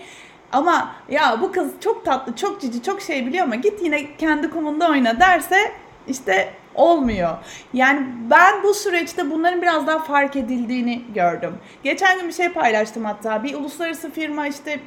Ama 0.52 0.94
ya 1.08 1.38
bu 1.40 1.52
kız 1.52 1.68
çok 1.80 2.04
tatlı, 2.04 2.36
çok 2.36 2.60
cici, 2.60 2.82
çok 2.82 3.02
şey 3.02 3.26
biliyor 3.26 3.44
ama 3.44 3.54
git 3.54 3.82
yine 3.82 4.16
kendi 4.16 4.50
kumunda 4.50 4.90
oyna 4.90 5.20
derse 5.20 5.72
işte 6.08 6.52
olmuyor. 6.74 7.36
Yani 7.72 8.06
ben 8.30 8.62
bu 8.62 8.74
süreçte 8.74 9.30
bunların 9.30 9.62
biraz 9.62 9.86
daha 9.86 9.98
fark 9.98 10.36
edildiğini 10.36 11.02
gördüm. 11.14 11.54
Geçen 11.82 12.18
gün 12.18 12.28
bir 12.28 12.32
şey 12.32 12.48
paylaştım 12.48 13.04
hatta. 13.04 13.44
Bir 13.44 13.54
uluslararası 13.54 14.10
firma 14.10 14.46
işte 14.46 14.80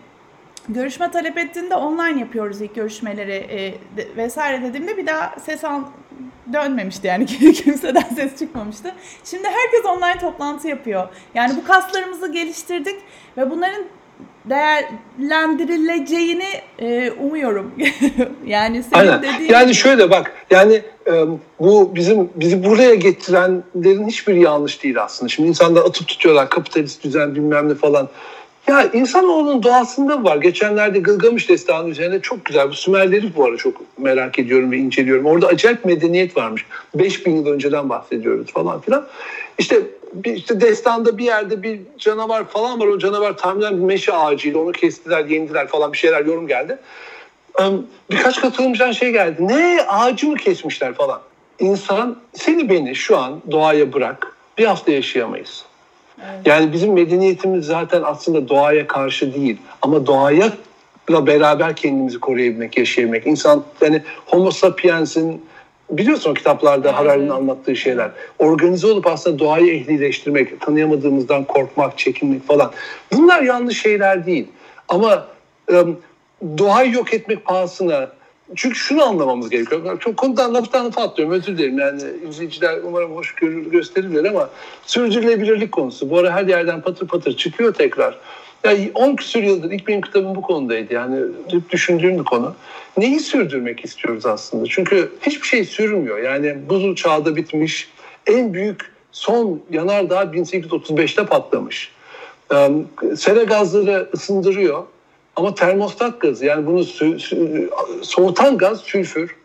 görüşme 0.69 1.11
talep 1.11 1.37
ettiğinde 1.37 1.75
online 1.75 2.19
yapıyoruz 2.19 2.61
ilk 2.61 2.75
görüşmeleri 2.75 3.31
e, 3.31 3.73
de, 3.97 4.07
vesaire 4.17 4.63
dediğimde 4.63 4.97
bir 4.97 5.07
daha 5.07 5.35
ses 5.39 5.63
al 5.63 5.81
dönmemişti 6.53 7.07
yani 7.07 7.25
kimseden 7.53 8.09
ses 8.15 8.39
çıkmamıştı. 8.39 8.95
Şimdi 9.23 9.47
herkes 9.47 9.85
online 9.85 10.19
toplantı 10.19 10.67
yapıyor. 10.67 11.07
Yani 11.33 11.55
bu 11.55 11.67
kaslarımızı 11.67 12.31
geliştirdik 12.31 12.95
ve 13.37 13.51
bunların 13.51 13.83
değerlendirileceğini 14.45 16.47
e, 16.79 17.11
umuyorum. 17.11 17.71
yani 18.45 18.83
senin 18.83 18.99
Aynen. 18.99 19.23
dediğin 19.23 19.51
Yani 19.51 19.75
şöyle 19.75 20.11
bak 20.11 20.33
yani 20.49 20.81
e, 21.07 21.25
bu 21.59 21.95
bizim 21.95 22.29
bizi 22.35 22.63
buraya 22.63 22.95
getirenlerin 22.95 24.07
hiçbir 24.07 24.35
yanlış 24.35 24.83
değil 24.83 25.03
aslında. 25.03 25.29
Şimdi 25.29 25.49
insanlar 25.49 25.81
atıp 25.81 26.07
tutuyorlar 26.07 26.49
kapitalist 26.49 27.03
düzen 27.03 27.35
bilmem 27.35 27.69
ne 27.69 27.75
falan. 27.75 28.09
Ya 28.67 28.89
insanoğlunun 28.93 29.63
doğasında 29.63 30.23
var. 30.23 30.37
Geçenlerde 30.37 30.99
Gılgamış 30.99 31.49
Destanı 31.49 31.89
üzerine 31.89 32.21
çok 32.21 32.45
güzel. 32.45 32.69
Bu 32.69 32.73
Sümerleri 32.73 33.35
bu 33.35 33.45
arada 33.45 33.57
çok 33.57 33.81
merak 33.97 34.39
ediyorum 34.39 34.71
ve 34.71 34.77
inceliyorum. 34.77 35.25
Orada 35.25 35.47
acayip 35.47 35.85
medeniyet 35.85 36.37
varmış. 36.37 36.65
5000 36.95 37.35
yıl 37.35 37.45
önceden 37.45 37.89
bahsediyoruz 37.89 38.53
falan 38.53 38.81
filan. 38.81 39.07
İşte 39.57 39.81
bir 40.13 40.33
işte 40.33 40.61
destanda 40.61 41.17
bir 41.17 41.25
yerde 41.25 41.63
bir 41.63 41.79
canavar 41.97 42.47
falan 42.47 42.79
var. 42.79 42.87
O 42.87 42.99
canavar 42.99 43.35
bir 43.37 43.69
meşe 43.69 44.13
ağacıydı. 44.13 44.57
Onu 44.57 44.71
kestiler, 44.71 45.25
yendiler 45.25 45.67
falan 45.67 45.93
bir 45.93 45.97
şeyler 45.97 46.25
yorum 46.25 46.47
geldi. 46.47 46.77
Birkaç 48.11 48.41
katılımcıdan 48.41 48.91
şey 48.91 49.11
geldi. 49.11 49.47
Ne 49.47 49.81
ağacı 49.87 50.27
mı 50.27 50.37
kesmişler 50.37 50.93
falan. 50.93 51.21
İnsan 51.59 52.17
seni 52.33 52.69
beni 52.69 52.95
şu 52.95 53.17
an 53.17 53.41
doğaya 53.51 53.93
bırak. 53.93 54.35
Bir 54.57 54.65
hafta 54.65 54.91
yaşayamayız. 54.91 55.65
Evet. 56.17 56.47
Yani 56.47 56.73
bizim 56.73 56.93
medeniyetimiz 56.93 57.65
zaten 57.65 58.01
aslında 58.05 58.49
doğaya 58.49 58.87
karşı 58.87 59.33
değil. 59.33 59.57
Ama 59.81 60.05
doğaya 60.05 60.51
beraber 61.09 61.75
kendimizi 61.75 62.19
koruyabilmek, 62.19 62.77
yaşayabilmek. 62.77 63.27
İnsan 63.27 63.63
yani 63.81 64.01
homo 64.25 64.51
sapiens'in 64.51 65.45
biliyorsun 65.91 66.31
o 66.31 66.33
kitaplarda. 66.33 66.97
Harari'nin 66.97 67.29
anlattığı 67.29 67.75
şeyler. 67.75 68.11
Organize 68.39 68.87
olup 68.87 69.07
aslında 69.07 69.39
doğayı 69.39 69.73
ehlileştirmek, 69.73 70.61
tanıyamadığımızdan 70.61 71.43
korkmak, 71.43 71.97
çekinmek 71.97 72.47
falan. 72.47 72.71
Bunlar 73.13 73.41
yanlış 73.41 73.81
şeyler 73.81 74.25
değil. 74.25 74.47
Ama 74.89 75.27
doğayı 76.57 76.91
yok 76.91 77.13
etmek 77.13 77.45
pahasına 77.45 78.09
çünkü 78.55 78.75
şunu 78.75 79.03
anlamamız 79.03 79.49
gerekiyor. 79.49 79.99
Çok 79.99 80.17
konudan 80.17 80.53
laftan 80.53 80.85
lafa 80.85 81.01
atlıyorum 81.01 81.35
özür 81.35 81.57
dilerim. 81.57 81.79
Yani 81.79 82.01
izleyiciler 82.29 82.77
umarım 82.83 83.15
hoş 83.15 83.35
görür, 83.35 83.71
gösterirler 83.71 84.29
ama 84.29 84.49
sürdürülebilirlik 84.85 85.71
konusu. 85.71 86.09
Bu 86.09 86.17
ara 86.17 86.31
her 86.31 86.47
yerden 86.47 86.81
patır 86.81 87.07
patır 87.07 87.37
çıkıyor 87.37 87.73
tekrar. 87.73 88.17
Yani 88.63 88.91
10 88.93 89.15
küsur 89.15 89.43
yıldır 89.43 89.71
ilk 89.71 89.87
benim 89.87 90.01
kitabım 90.01 90.35
bu 90.35 90.41
konudaydı. 90.41 90.93
Yani 90.93 91.19
hep 91.51 91.69
düşündüğüm 91.69 92.19
bir 92.19 92.23
konu. 92.23 92.55
Neyi 92.97 93.19
sürdürmek 93.19 93.85
istiyoruz 93.85 94.25
aslında? 94.25 94.65
Çünkü 94.69 95.11
hiçbir 95.21 95.47
şey 95.47 95.65
sürmüyor. 95.65 96.17
Yani 96.19 96.55
buzul 96.69 96.95
çağda 96.95 97.35
bitmiş. 97.35 97.89
En 98.27 98.53
büyük 98.53 98.91
son 99.11 99.61
yanardağ 99.71 100.23
1835'te 100.23 101.25
patlamış. 101.25 101.91
Sera 103.15 103.43
gazları 103.43 104.09
ısındırıyor. 104.13 104.83
Ama 105.35 105.55
termostat 105.55 106.21
gazı 106.21 106.45
yani 106.45 106.65
bunu 106.65 106.83
soğutan 108.01 108.57
gaz 108.57 108.81
sülfür 108.81 109.35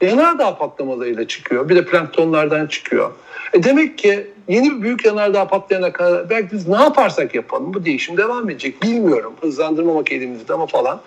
yanardağ 0.00 0.58
patlamalarıyla 0.58 1.28
çıkıyor. 1.28 1.68
Bir 1.68 1.76
de 1.76 1.84
planktonlardan 1.84 2.66
çıkıyor. 2.66 3.12
E 3.52 3.62
demek 3.62 3.98
ki 3.98 4.26
yeni 4.48 4.70
bir 4.70 4.82
büyük 4.82 5.04
yanardağ 5.04 5.48
patlayana 5.48 5.92
kadar 5.92 6.30
belki 6.30 6.52
biz 6.52 6.68
ne 6.68 6.76
yaparsak 6.76 7.34
yapalım 7.34 7.74
bu 7.74 7.84
değişim 7.84 8.16
devam 8.16 8.50
edecek. 8.50 8.82
Bilmiyorum 8.82 9.32
hızlandırmamak 9.40 10.12
elimizde 10.12 10.52
ama 10.52 10.66
falan. 10.66 11.00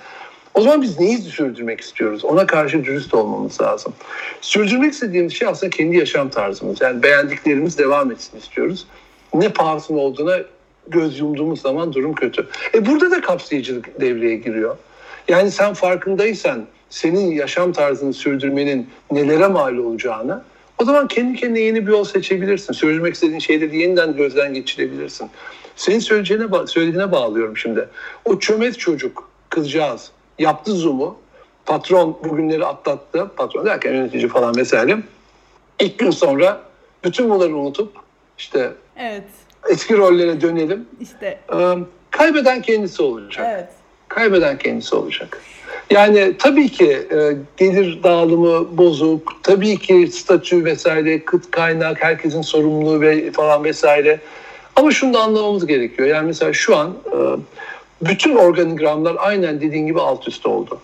O 0.54 0.62
zaman 0.62 0.82
biz 0.82 1.00
neyi 1.00 1.18
sürdürmek 1.18 1.82
istiyoruz? 1.82 2.26
Ona 2.26 2.46
karşı 2.46 2.84
dürüst 2.84 3.14
olmamız 3.14 3.62
lazım. 3.62 3.94
Sürdürmek 4.42 4.94
istediğimiz 4.94 5.34
şey 5.34 5.48
aslında 5.48 5.70
kendi 5.70 5.98
yaşam 5.98 6.30
tarzımız. 6.30 6.82
Yani 6.82 7.04
beğendiklerimiz 7.04 7.78
devam 7.78 8.12
etsin 8.12 8.38
istiyoruz. 8.38 8.88
Ne 9.34 9.50
pahasına 9.50 9.98
olduğuna 9.98 10.38
göz 10.88 11.20
yumduğumuz 11.20 11.62
zaman 11.62 11.94
durum 11.94 12.14
kötü. 12.14 12.48
E 12.74 12.86
burada 12.86 13.12
da 13.12 13.22
kapsayıcılık 13.22 14.02
devreye 14.02 14.36
giriyor. 14.36 14.78
Yani 15.28 15.52
sen 15.52 15.74
farkındaysan 15.74 16.66
senin 16.90 17.32
yaşam 17.32 17.74
tarzını 17.74 18.14
sürdürmenin 18.14 18.90
nelere 19.12 19.48
mal 19.48 19.78
olacağını 19.78 20.42
o 20.78 20.86
zaman 20.86 21.08
kendi 21.08 21.40
kendine 21.40 21.60
yeni 21.60 21.88
bir 21.88 21.92
yol 21.92 22.04
seçebilirsin. 22.04 22.74
Sürdürmek 22.74 23.14
istediğin 23.14 23.40
şeyleri 23.40 23.78
yeniden 23.78 24.16
gözden 24.16 24.54
geçirebilirsin. 24.54 25.30
Senin 25.76 26.00
söyleyeceğine, 26.00 26.68
söylediğine 26.68 27.12
bağlıyorum 27.12 27.58
şimdi. 27.58 27.90
O 28.26 28.40
çömez 28.40 28.78
çocuk, 28.78 29.30
kızcağız 29.50 30.12
yaptı 30.40 30.72
Zoom'u. 30.72 31.18
Patron 31.66 32.18
bugünleri 32.24 32.66
atlattı. 32.66 33.32
Patron 33.36 33.66
derken 33.66 33.94
yönetici 33.94 34.28
falan 34.28 34.56
vesaire. 34.56 34.98
İlk 35.80 36.00
gün 36.00 36.12
sonra 36.12 36.62
bütün 37.04 37.30
bunları 37.30 37.56
unutup 37.56 37.94
işte 38.38 38.72
evet 38.98 39.24
eski 39.70 39.98
rollere 39.98 40.42
dönelim. 40.42 40.88
İşte. 41.00 41.40
kaybeden 42.12 42.62
kendisi 42.62 43.02
olacak. 43.02 43.46
Evet. 43.50 43.70
Kaybeden 44.08 44.58
kendisi 44.58 44.96
olacak. 44.96 45.42
Yani 45.90 46.34
tabii 46.40 46.70
ki 46.70 46.92
e, 46.92 47.38
gelir 47.58 48.04
dağılımı 48.04 48.78
bozuk, 48.78 49.34
tabii 49.44 49.78
ki 49.78 50.08
statü 50.12 50.66
vesaire, 50.66 51.26
kıt 51.26 51.52
kaynak, 51.52 52.04
herkesin 52.04 52.42
sorumluluğu 52.42 53.02
ve 53.02 53.32
falan 53.32 53.64
vesaire. 53.64 54.20
Ama 54.76 54.92
şunu 54.92 55.14
da 55.14 55.20
anlamamız 55.20 55.66
gerekiyor. 55.68 56.08
Yani 56.08 56.28
mesela 56.28 56.54
şu 56.54 56.76
an 56.78 56.94
e, 57.06 57.18
bütün 58.08 58.36
organigramlar 58.36 59.16
aynen 59.20 59.62
dediğin 59.62 59.88
gibi 59.88 60.02
alt 60.02 60.28
üst 60.28 60.46
oldu. 60.46 60.80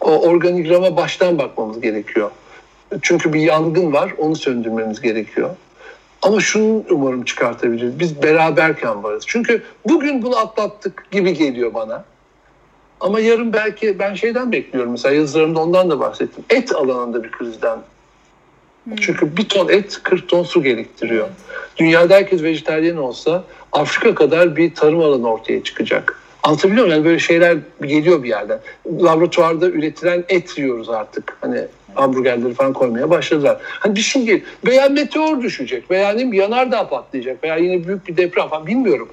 O 0.00 0.20
organigrama 0.28 0.96
baştan 0.96 1.38
bakmamız 1.38 1.80
gerekiyor. 1.80 2.30
Çünkü 3.02 3.32
bir 3.32 3.40
yangın 3.40 3.92
var, 3.92 4.14
onu 4.18 4.36
söndürmemiz 4.36 5.00
gerekiyor. 5.00 5.50
Ama 6.22 6.40
şunu 6.40 6.84
umarım 6.90 7.24
çıkartabiliriz. 7.24 7.98
Biz 7.98 8.22
beraberken 8.22 9.02
varız. 9.02 9.24
Çünkü 9.26 9.62
bugün 9.88 10.22
bunu 10.22 10.36
atlattık 10.36 11.10
gibi 11.10 11.34
geliyor 11.34 11.74
bana. 11.74 12.04
Ama 13.02 13.20
yarın 13.20 13.52
belki 13.52 13.98
ben 13.98 14.14
şeyden 14.14 14.52
bekliyorum. 14.52 14.90
Mesela 14.90 15.14
yazılarımda 15.14 15.60
ondan 15.60 15.90
da 15.90 16.00
bahsettim. 16.00 16.44
Et 16.50 16.74
alanında 16.74 17.24
bir 17.24 17.30
krizden. 17.30 17.78
Hmm. 18.84 18.96
Çünkü 18.96 19.36
bir 19.36 19.48
ton 19.48 19.68
et 19.68 20.00
40 20.02 20.28
ton 20.28 20.42
su 20.42 20.62
gerektiriyor. 20.62 21.28
Dünyada 21.76 22.14
herkes 22.14 22.42
vejetaryen 22.42 22.96
olsa 22.96 23.44
Afrika 23.72 24.14
kadar 24.14 24.56
bir 24.56 24.74
tarım 24.74 25.00
alanı 25.00 25.32
ortaya 25.32 25.62
çıkacak. 25.62 26.22
Anlatabiliyor 26.42 26.86
muyum? 26.86 26.98
Yani 26.98 27.04
böyle 27.04 27.18
şeyler 27.18 27.56
geliyor 27.82 28.22
bir 28.22 28.28
yerden. 28.28 28.60
Laboratuvarda 28.86 29.66
üretilen 29.66 30.24
et 30.28 30.58
yiyoruz 30.58 30.90
artık. 30.90 31.36
Hani 31.40 31.64
hamburgerleri 31.94 32.54
falan 32.54 32.72
koymaya 32.72 33.10
başladılar. 33.10 33.58
Hani 33.62 33.96
bir 33.96 34.00
şey 34.00 34.26
değil. 34.26 34.44
Veya 34.66 34.88
meteor 34.88 35.42
düşecek 35.42 35.90
veya 35.90 36.12
ne 36.12 36.36
yanardağ 36.36 36.88
patlayacak 36.88 37.44
veya 37.44 37.56
yine 37.56 37.86
büyük 37.86 38.08
bir 38.08 38.16
deprem 38.16 38.48
falan 38.48 38.66
bilmiyorum. 38.66 39.08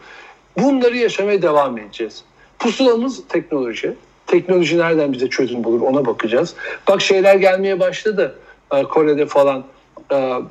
Bunları 0.58 0.97
yaşamaya 0.97 1.41
devam 1.41 1.78
edeceğiz. 1.78 2.23
Pusulamız 2.60 3.28
teknoloji. 3.28 3.93
Teknoloji 4.28 4.78
nereden 4.78 5.13
bize 5.13 5.30
çözüm 5.30 5.63
bulur 5.63 5.82
ona 5.82 6.06
bakacağız. 6.06 6.56
Bak 6.88 7.02
şeyler 7.02 7.36
gelmeye 7.36 7.80
başladı. 7.80 8.36
Ee, 8.74 8.84
Kore'de 8.84 9.26
falan 9.26 9.63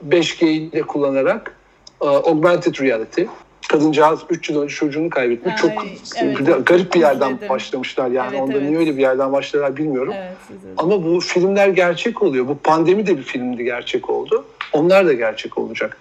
5G'yi 0.08 0.68
e, 0.68 0.72
de 0.72 0.82
kullanarak 0.82 1.56
e, 2.00 2.06
augmented 2.06 2.74
reality 2.80 3.22
kadıncağız 3.68 4.20
3 4.30 4.50
yıl 4.50 4.62
önce 4.62 4.74
çocuğunu 4.74 5.10
kaybetmiş. 5.10 5.54
Ay, 5.54 5.60
Çok 5.60 5.70
evet. 6.16 6.38
bir 6.38 6.46
de 6.46 6.52
garip 6.66 6.94
bir 6.94 7.00
yerden 7.00 7.30
İzledim. 7.30 7.48
başlamışlar 7.48 8.10
yani. 8.10 8.30
Evet, 8.30 8.40
Onda 8.42 8.52
evet. 8.52 8.68
niye 8.68 8.78
öyle 8.78 8.96
bir 8.96 9.02
yerden 9.02 9.32
başlarlar 9.32 9.76
bilmiyorum. 9.76 10.14
Evet. 10.16 10.36
Ama 10.76 11.04
bu 11.04 11.20
filmler 11.20 11.68
gerçek 11.68 12.22
oluyor. 12.22 12.48
Bu 12.48 12.58
pandemi 12.58 13.06
de 13.06 13.18
bir 13.18 13.22
filmdi 13.22 13.64
gerçek 13.64 14.10
oldu. 14.10 14.44
Onlar 14.72 15.06
da 15.06 15.12
gerçek 15.12 15.58
olacak. 15.58 15.96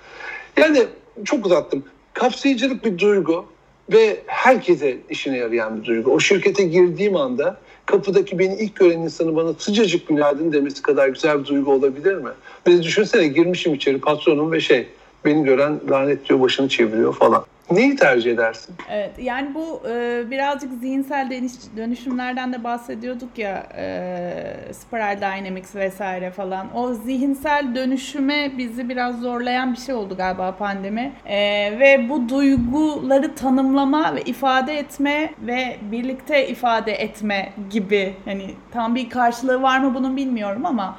Yani 0.58 0.84
çok 1.26 1.46
uzattım. 1.46 1.84
Kapsayıcılık 2.14 2.86
bir 2.86 2.98
duygu 2.98 3.46
ve 3.92 4.18
herkese 4.26 4.98
işine 5.10 5.38
yarayan 5.38 5.82
bir 5.82 5.88
duygu. 5.88 6.12
O 6.12 6.20
şirkete 6.20 6.64
girdiğim 6.64 7.16
anda 7.16 7.58
kapıdaki 7.86 8.40
beni 8.40 8.56
ilk 8.56 8.76
gören 8.76 9.00
insanın 9.00 9.36
bana 9.36 9.54
sıcacık 9.54 10.08
günaydın 10.08 10.54
demesi 10.54 10.82
kadar 10.82 11.08
güzel 11.08 11.40
bir 11.40 11.46
duygu 11.46 11.72
olabilir 11.72 12.16
mi? 12.16 12.30
Ve 12.68 12.84
düşünsene 12.84 13.28
girmişim 13.28 13.74
içeri 13.74 14.00
patronum 14.00 14.52
ve 14.52 14.60
şey 14.60 14.88
beni 15.26 15.44
gören 15.44 15.80
lanetliyor 15.90 16.42
başını 16.42 16.70
çeviriyor 16.70 17.14
falan. 17.14 17.46
Neyi 17.72 17.96
tercih 17.96 18.32
edersin? 18.32 18.76
Evet, 18.90 19.12
yani 19.20 19.56
bu 19.56 19.82
e, 19.90 20.24
birazcık 20.32 20.74
zihinsel 20.74 21.28
dönüş- 21.32 21.78
dönüşümlerden 21.78 22.54
de 22.54 22.64
bahsediyorduk 22.64 23.38
ya, 23.38 23.68
e, 23.78 24.74
spiral 24.74 25.18
dynamics 25.22 25.76
vesaire 25.76 26.32
falan. 26.32 26.68
O 26.78 26.94
zihinsel 26.94 27.76
dönüşüme 27.76 28.58
bizi 28.58 28.90
biraz 28.90 29.22
zorlayan 29.22 29.74
bir 29.74 29.78
şey 29.78 29.96
oldu 29.96 30.18
galiba 30.18 30.56
pandemi. 30.58 31.12
E, 31.26 31.38
ve 31.80 32.10
bu 32.10 32.30
duyguları 32.30 33.36
tanımlama 33.36 34.16
ve 34.16 34.22
ifade 34.22 34.78
etme 34.78 35.34
ve 35.42 35.78
birlikte 35.82 36.48
ifade 36.48 36.92
etme 36.92 37.54
gibi, 37.70 38.16
hani 38.26 38.46
tam 38.72 38.96
bir 38.96 39.10
karşılığı 39.10 39.62
var 39.62 39.80
mı 39.80 39.96
bunun 39.96 40.18
bilmiyorum 40.18 40.66
ama 40.66 40.98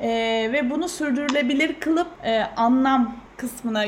e, 0.00 0.08
ve 0.52 0.70
bunu 0.70 0.88
sürdürülebilir 0.88 1.74
kılıp 1.80 2.08
e, 2.24 2.42
anlam 2.56 3.16
kısmına 3.36 3.84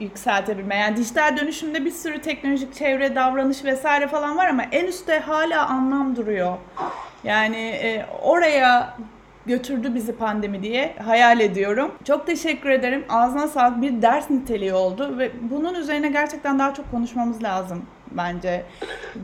yükseltebilme. 0.00 0.76
Yani 0.76 0.96
dijital 0.96 1.36
dönüşümde 1.36 1.84
bir 1.84 1.90
sürü 1.90 2.20
teknolojik 2.20 2.74
çevre, 2.74 3.14
davranış 3.14 3.64
vesaire 3.64 4.08
falan 4.08 4.36
var 4.36 4.48
ama 4.48 4.62
en 4.72 4.84
üstte 4.84 5.18
hala 5.18 5.66
anlam 5.66 6.16
duruyor. 6.16 6.56
Yani 7.24 7.56
e, 7.56 8.06
oraya 8.22 8.96
götürdü 9.46 9.94
bizi 9.94 10.16
pandemi 10.16 10.62
diye 10.62 10.94
hayal 11.04 11.40
ediyorum. 11.40 11.94
Çok 12.04 12.26
teşekkür 12.26 12.70
ederim. 12.70 13.04
Ağzına 13.08 13.48
sağlık 13.48 13.82
bir 13.82 14.02
ders 14.02 14.30
niteliği 14.30 14.72
oldu 14.72 15.18
ve 15.18 15.32
bunun 15.50 15.74
üzerine 15.74 16.08
gerçekten 16.08 16.58
daha 16.58 16.74
çok 16.74 16.90
konuşmamız 16.90 17.42
lazım 17.42 17.86
bence. 18.10 18.64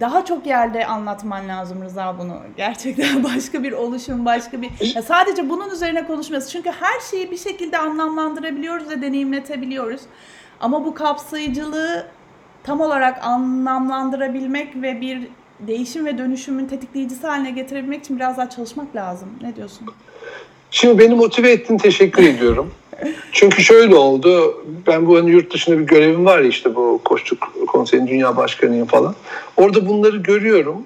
Daha 0.01 0.25
çok 0.25 0.47
yerde 0.47 0.87
anlatman 0.87 1.49
lazım 1.49 1.83
Rıza 1.85 2.19
bunu. 2.19 2.41
Gerçekten 2.57 3.25
başka 3.35 3.63
bir 3.63 3.73
oluşum, 3.73 4.25
başka 4.25 4.63
bir... 4.63 4.95
Ya 4.95 5.03
sadece 5.03 5.51
bunun 5.51 5.71
üzerine 5.71 6.07
konuşmuyoruz. 6.07 6.49
Çünkü 6.49 6.71
her 6.71 7.01
şeyi 7.11 7.31
bir 7.31 7.37
şekilde 7.37 7.79
anlamlandırabiliyoruz 7.79 8.91
ve 8.91 9.03
deneyimletebiliyoruz. 9.03 10.01
Ama 10.65 10.85
bu 10.85 10.95
kapsayıcılığı 10.95 12.07
tam 12.63 12.81
olarak 12.81 13.25
anlamlandırabilmek 13.25 14.83
ve 14.83 15.01
bir 15.01 15.19
değişim 15.61 16.07
ve 16.07 16.19
dönüşümün 16.19 16.67
tetikleyicisi 16.67 17.27
haline 17.27 17.51
getirebilmek 17.51 18.01
için 18.01 18.17
biraz 18.17 18.39
daha 18.39 18.51
çalışmak 18.51 18.97
lazım. 18.97 19.29
Ne 19.43 19.57
diyorsun? 19.57 19.87
Şimdi 20.71 20.99
beni 20.99 21.15
motive 21.15 21.51
ettin 21.51 21.79
teşekkür 21.79 22.23
ediyorum. 22.23 22.71
Çünkü 23.33 23.63
şöyle 23.63 23.95
oldu. 23.95 24.65
Ben 24.87 25.07
bu 25.07 25.17
hani 25.17 25.31
yurt 25.31 25.53
dışında 25.53 25.79
bir 25.79 25.85
görevim 25.85 26.25
var 26.25 26.41
ya 26.41 26.49
işte 26.49 26.75
bu 26.75 27.01
Koçluk 27.05 27.53
Konseyi'nin 27.67 28.07
Dünya 28.07 28.37
Başkanıyım 28.37 28.87
falan. 28.87 29.15
Orada 29.57 29.89
bunları 29.89 30.17
görüyorum 30.17 30.85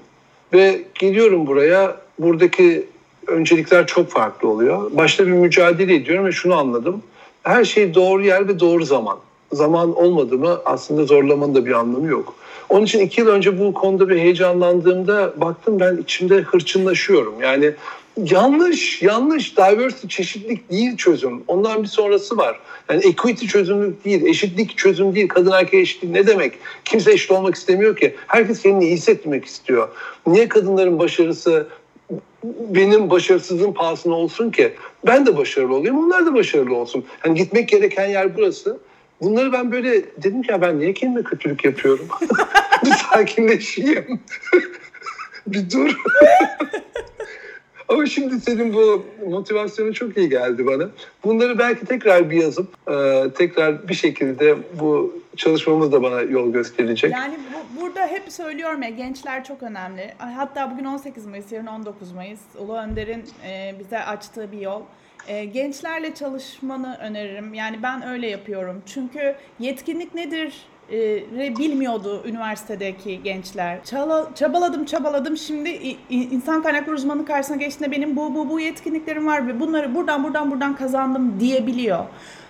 ve 0.53 0.81
geliyorum 0.95 1.47
buraya. 1.47 1.95
Buradaki 2.19 2.87
öncelikler 3.27 3.87
çok 3.87 4.09
farklı 4.09 4.49
oluyor. 4.49 4.91
Başta 4.93 5.27
bir 5.27 5.31
mücadele 5.31 5.95
ediyorum 5.95 6.25
ve 6.25 6.31
şunu 6.31 6.55
anladım. 6.55 7.03
Her 7.43 7.65
şey 7.65 7.93
doğru 7.93 8.25
yer 8.25 8.47
ve 8.47 8.59
doğru 8.59 8.85
zaman. 8.85 9.17
Zaman 9.51 9.95
olmadı 9.95 10.37
mı 10.37 10.61
aslında 10.65 11.05
zorlamanın 11.05 11.55
da 11.55 11.65
bir 11.65 11.71
anlamı 11.71 12.07
yok. 12.07 12.35
Onun 12.69 12.85
için 12.85 12.99
iki 12.99 13.21
yıl 13.21 13.27
önce 13.27 13.59
bu 13.59 13.73
konuda 13.73 14.09
bir 14.09 14.17
heyecanlandığımda 14.17 15.33
baktım 15.37 15.79
ben 15.79 15.97
içimde 15.97 16.35
hırçınlaşıyorum. 16.35 17.41
Yani 17.41 17.73
yanlış, 18.17 19.01
yanlış. 19.01 19.57
Diversity, 19.57 20.07
çeşitlilik 20.07 20.71
değil 20.71 20.97
çözüm. 20.97 21.43
Ondan 21.47 21.83
bir 21.83 21.87
sonrası 21.87 22.37
var. 22.37 22.59
Yani 22.89 23.05
equity 23.05 23.45
çözümlük 23.45 24.05
değil, 24.05 24.25
eşitlik 24.25 24.77
çözüm 24.77 25.15
değil. 25.15 25.27
Kadın 25.27 25.51
erkek 25.51 25.73
eşitliği 25.73 26.13
ne 26.13 26.27
demek? 26.27 26.53
Kimse 26.85 27.11
eşit 27.11 27.31
olmak 27.31 27.55
istemiyor 27.55 27.95
ki. 27.95 28.15
Herkes 28.27 28.61
kendini 28.61 28.83
iyi 28.83 28.93
hissetmek 28.93 29.45
istiyor. 29.45 29.87
Niye 30.27 30.47
kadınların 30.47 30.99
başarısı 30.99 31.67
benim 32.43 33.09
başarısızlığım 33.09 33.73
pahasına 33.73 34.13
olsun 34.13 34.51
ki? 34.51 34.73
Ben 35.05 35.25
de 35.25 35.37
başarılı 35.37 35.75
olayım, 35.75 35.97
onlar 35.97 36.25
da 36.25 36.33
başarılı 36.33 36.75
olsun. 36.75 37.05
Yani 37.25 37.37
gitmek 37.37 37.69
gereken 37.69 38.07
yer 38.07 38.37
burası. 38.37 38.77
Bunları 39.21 39.53
ben 39.53 39.71
böyle 39.71 40.05
dedim 40.23 40.41
ki 40.41 40.51
ya 40.51 40.61
ben 40.61 40.79
niye 40.79 40.93
kendime 40.93 41.23
kötülük 41.23 41.65
yapıyorum? 41.65 42.07
bir 42.85 42.91
sakinleşeyim. 42.91 44.19
bir 45.47 45.71
dur. 45.71 45.95
Ama 47.89 48.05
şimdi 48.05 48.39
senin 48.39 48.73
bu 48.73 49.05
motivasyonu 49.29 49.93
çok 49.93 50.17
iyi 50.17 50.29
geldi 50.29 50.65
bana. 50.65 50.89
Bunları 51.23 51.59
belki 51.59 51.85
tekrar 51.85 52.29
bir 52.29 52.41
yazıp 52.41 52.67
e, 52.91 53.23
tekrar 53.37 53.87
bir 53.87 53.93
şekilde 53.93 54.57
bu 54.79 55.19
çalışmamız 55.37 55.91
da 55.91 56.03
bana 56.03 56.21
yol 56.21 56.53
gösterecek. 56.53 57.11
Yani 57.11 57.37
bu, 57.53 57.81
burada 57.81 58.07
hep 58.07 58.31
söylüyorum 58.31 58.81
ya 58.83 58.89
gençler 58.89 59.43
çok 59.43 59.63
önemli. 59.63 60.13
Hatta 60.17 60.71
bugün 60.71 60.85
18 60.85 61.25
Mayıs, 61.25 61.51
yarın 61.51 61.67
19 61.67 62.11
Mayıs. 62.11 62.39
Ulu 62.57 62.77
Önder'in 62.77 63.23
e, 63.47 63.75
bize 63.79 63.99
açtığı 63.99 64.51
bir 64.51 64.59
yol. 64.61 64.81
E, 65.29 65.45
gençlerle 65.45 66.13
çalışmanı 66.13 66.97
öneririm. 67.01 67.53
Yani 67.53 67.83
ben 67.83 68.07
öyle 68.07 68.27
yapıyorum. 68.27 68.83
Çünkü 68.85 69.35
yetkinlik 69.59 70.15
nedir? 70.15 70.53
e, 70.91 71.57
bilmiyordu 71.57 72.23
üniversitedeki 72.25 73.23
gençler. 73.23 73.83
Çala, 73.83 74.29
çabaladım 74.35 74.85
çabaladım 74.85 75.37
şimdi 75.37 75.97
insan 76.09 76.63
kaynakları 76.63 76.95
uzmanı 76.95 77.25
karşısına 77.25 77.57
geçtiğinde 77.57 77.95
benim 77.95 78.15
bu 78.15 78.35
bu 78.35 78.49
bu 78.49 78.59
yetkinliklerim 78.59 79.27
var 79.27 79.47
ve 79.47 79.59
bunları 79.59 79.95
buradan 79.95 80.23
buradan 80.23 80.51
buradan 80.51 80.75
kazandım 80.75 81.39
diyebiliyor. 81.39 82.05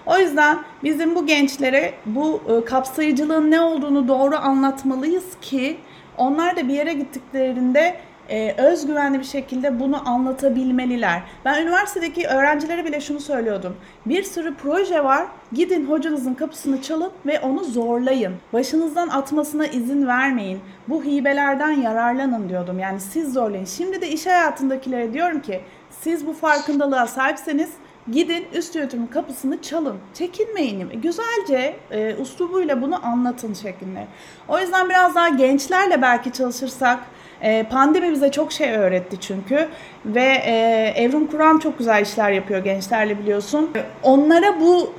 O 0.06 0.18
yüzden 0.18 0.60
bizim 0.84 1.16
bu 1.16 1.26
gençlere 1.26 1.94
bu 2.06 2.42
e, 2.50 2.66
kapsayıcılığın 2.66 3.52
ne 3.52 3.62
olduğunu 3.62 4.08
doğru 4.08 4.36
anlatmalıyız 4.36 5.26
ki 5.42 5.78
onlar 6.18 6.56
da 6.56 6.68
bir 6.68 6.74
yere 6.74 6.94
gittiklerinde 6.94 7.96
e, 8.30 8.56
özgüvenli 8.58 9.20
bir 9.20 9.24
şekilde 9.24 9.80
bunu 9.80 10.10
anlatabilmeliler. 10.10 11.22
Ben 11.46 11.62
üniversitedeki 11.62 12.28
öğrencilere 12.28 12.86
bile 12.86 13.02
şunu 13.02 13.20
söylüyordum. 13.20 13.76
Bir 14.06 14.24
sürü 14.24 14.56
proje 14.56 15.04
var. 15.04 15.26
Gidin 15.54 15.86
hocanızın 15.86 16.34
kapısını 16.34 16.82
çalın 16.82 17.12
ve 17.26 17.40
onu 17.40 17.64
zorlayın. 17.64 18.34
Başınızdan 18.54 19.08
atmasına 19.08 19.68
izin 19.68 20.08
vermeyin. 20.08 20.60
Bu 20.88 21.04
hibelerden 21.04 21.72
yararlanın 21.72 22.50
diyordum. 22.50 22.80
Yani 22.80 23.00
siz 23.00 23.34
zorlayın. 23.34 23.66
Şimdi 23.66 24.02
de 24.02 24.10
iş 24.10 24.26
hayatındakilere 24.26 25.14
diyorum 25.14 25.42
ki 25.42 25.62
siz 26.02 26.28
bu 26.28 26.34
farkındalığa 26.34 27.08
sahipseniz 27.08 27.70
Gidin 28.12 28.46
üst 28.54 28.76
yönetimin 28.76 29.08
kapısını 29.08 29.62
çalın. 29.62 29.98
Çekinmeyin. 30.14 30.90
Güzelce 31.02 31.76
e, 31.92 32.16
uslubuyla 32.16 32.82
bunu 32.82 33.06
anlatın 33.06 33.54
şeklinde. 33.54 34.08
O 34.48 34.60
yüzden 34.60 34.90
biraz 34.90 35.16
daha 35.16 35.30
gençlerle 35.30 36.02
belki 36.02 36.32
çalışırsak 36.32 37.00
e, 37.42 37.64
pandemi 37.64 38.12
bize 38.12 38.32
çok 38.32 38.52
şey 38.52 38.72
öğretti 38.72 39.18
çünkü 39.20 39.68
ve 40.06 40.42
e, 40.46 40.54
Evrim 40.96 41.28
Kur'an 41.28 41.60
çok 41.60 41.78
güzel 41.78 42.02
işler 42.02 42.32
yapıyor 42.32 42.64
gençlerle 42.64 43.20
biliyorsun. 43.20 43.72
Onlara 44.04 44.60
bunu 44.60 44.90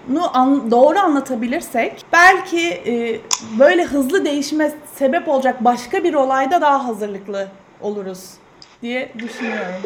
doğru 0.71 0.99
anlatabilirsek 0.99 2.05
belki 2.13 2.69
e, 2.69 3.21
böyle 3.59 3.85
hızlı 3.85 4.25
değişime 4.25 4.73
sebep 4.95 5.29
olacak 5.29 5.65
başka 5.65 6.05
bir 6.05 6.15
olayda 6.15 6.61
daha 6.61 6.89
hazırlıklı 6.89 7.49
oluruz 7.81 8.31
diye 8.83 9.13
düşünüyorum. 9.19 9.83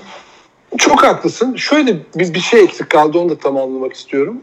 Çok 0.78 1.02
haklısın. 1.02 1.56
Şöyle 1.56 1.96
bir, 2.16 2.34
bir 2.34 2.40
şey 2.40 2.60
eksik 2.60 2.90
kaldı 2.90 3.18
onu 3.18 3.28
da 3.28 3.38
tamamlamak 3.38 3.92
istiyorum. 3.92 4.42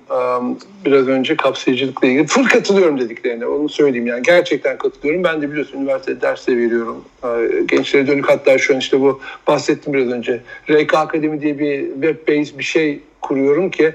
Biraz 0.86 1.08
önce 1.08 1.36
kapsayıcılıkla 1.36 2.08
ilgili. 2.08 2.28
Full 2.28 2.46
katılıyorum 2.46 3.00
dediklerine 3.00 3.46
onu 3.46 3.70
söyleyeyim 3.70 4.08
yani. 4.08 4.24
Gerçekten 4.24 4.78
katılıyorum. 4.78 5.24
Ben 5.24 5.42
de 5.42 5.52
biliyorsun 5.52 5.78
üniversitede 5.78 6.22
ders 6.22 6.48
de 6.48 6.58
veriyorum. 6.58 7.06
Ee, 7.24 7.28
Gençlere 7.68 8.08
dönük 8.08 8.30
hatta 8.30 8.58
şu 8.58 8.74
an 8.74 8.80
işte 8.80 9.02
bu 9.02 9.22
bahsettim 9.48 9.94
biraz 9.94 10.08
önce. 10.08 10.42
RK 10.70 10.94
Akademi 10.94 11.42
diye 11.42 11.60
bir 11.60 11.86
web 11.94 12.28
based 12.28 12.60
bir 12.60 12.64
şey 12.64 13.00
kuruyorum 13.22 13.72
ki 13.72 13.94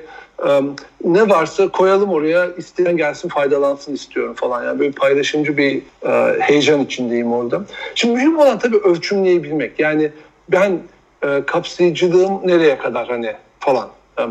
ne 1.04 1.28
varsa 1.28 1.68
koyalım 1.68 2.10
oraya 2.10 2.46
isteyen 2.56 2.96
gelsin 2.96 3.28
faydalansın 3.28 3.94
istiyorum 3.94 4.34
falan. 4.34 4.64
Yani 4.64 4.78
böyle 4.78 4.92
paylaşımcı 4.92 5.56
bir 5.56 5.82
e, 6.06 6.40
heyecan 6.40 6.80
içindeyim 6.80 7.32
orada. 7.32 7.64
Şimdi 7.94 8.14
mühim 8.14 8.38
olan 8.38 8.58
tabii 8.58 8.76
ölçümleyebilmek. 8.76 9.80
Yani 9.80 10.10
ben 10.48 10.78
e, 11.26 11.42
kapsayıcılığım 11.46 12.40
nereye 12.44 12.78
kadar 12.78 13.08
hani 13.08 13.32
falan. 13.60 13.88
E, 14.18 14.22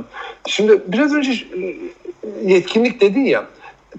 Şimdi 0.48 0.82
biraz 0.88 1.14
önce 1.14 1.32
e, 1.32 1.76
yetkinlik 2.44 3.02
dedin 3.02 3.26
ya. 3.26 3.46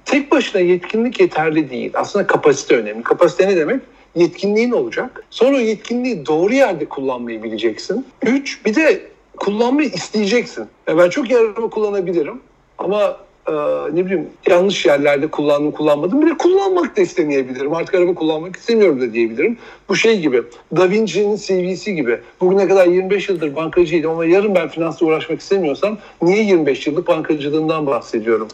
Tek 0.05 0.33
başına 0.33 0.61
yetkinlik 0.61 1.21
yeterli 1.21 1.71
değil. 1.71 1.91
Aslında 1.95 2.27
kapasite 2.27 2.77
önemli. 2.77 3.03
Kapasite 3.03 3.49
ne 3.49 3.57
demek? 3.57 3.81
Yetkinliğin 4.15 4.71
olacak. 4.71 5.25
Sonra 5.31 5.61
yetkinliği 5.61 6.27
doğru 6.27 6.55
yerde 6.55 6.85
kullanmayı 6.85 7.43
bileceksin. 7.43 8.07
Üç, 8.23 8.65
bir 8.67 8.75
de 8.75 9.01
kullanmayı 9.37 9.89
isteyeceksin. 9.89 10.67
Ya 10.87 10.99
ben 10.99 11.09
çok 11.11 11.31
araba 11.31 11.71
kullanabilirim 11.71 12.41
ama 12.79 13.17
e, 13.49 13.53
ne 13.93 14.07
bileyim 14.07 14.27
yanlış 14.49 14.87
yerlerde 14.87 15.27
kullandım 15.27 15.71
kullanmadım. 15.71 16.23
Bir 16.23 16.31
de 16.31 16.37
kullanmak 16.39 16.97
da 16.97 17.01
istemeyebilirim. 17.01 17.75
Artık 17.75 17.95
araba 17.95 18.15
kullanmak 18.15 18.57
istemiyorum 18.57 19.01
da 19.01 19.13
diyebilirim. 19.13 19.59
Bu 19.89 19.97
şey 19.97 20.21
gibi 20.21 20.43
Da 20.77 20.91
Vinci'nin 20.91 21.37
CV'si 21.37 21.95
gibi. 21.95 22.21
Bugüne 22.41 22.69
kadar 22.69 22.87
25 22.87 23.29
yıldır 23.29 23.57
bankacıydım 23.57 24.11
ama 24.11 24.25
yarın 24.25 24.55
ben 24.55 24.69
finansla 24.69 25.07
uğraşmak 25.07 25.41
istemiyorsam 25.41 25.99
niye 26.23 26.43
25 26.43 26.87
yıllık 26.87 27.09
bankacılığından 27.09 27.87
bahsediyorum? 27.87 28.49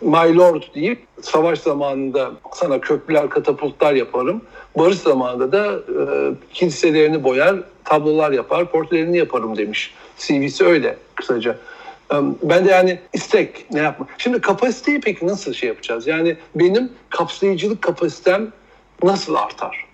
My 0.00 0.36
Lord 0.36 0.62
deyip 0.74 0.98
savaş 1.22 1.58
zamanında 1.58 2.30
sana 2.52 2.80
köprüler, 2.80 3.28
katapultlar 3.28 3.94
yaparım. 3.94 4.42
Barış 4.78 4.98
zamanında 4.98 5.52
da 5.52 5.72
e, 5.72 6.04
kiliselerini 6.52 7.24
boyar, 7.24 7.56
tablolar 7.84 8.32
yapar, 8.32 8.70
portrelerini 8.70 9.18
yaparım 9.18 9.56
demiş. 9.56 9.94
CV'si 10.18 10.64
öyle 10.64 10.96
kısaca. 11.14 11.58
Ben 12.42 12.64
de 12.64 12.70
yani 12.70 12.98
istek 13.12 13.66
ne 13.72 13.80
yapma. 13.80 14.06
Şimdi 14.18 14.40
kapasiteyi 14.40 15.00
peki 15.00 15.26
nasıl 15.26 15.52
şey 15.52 15.68
yapacağız? 15.68 16.06
Yani 16.06 16.36
benim 16.54 16.92
kapsayıcılık 17.10 17.82
kapasitem 17.82 18.52
nasıl 19.02 19.34
artar? 19.34 19.86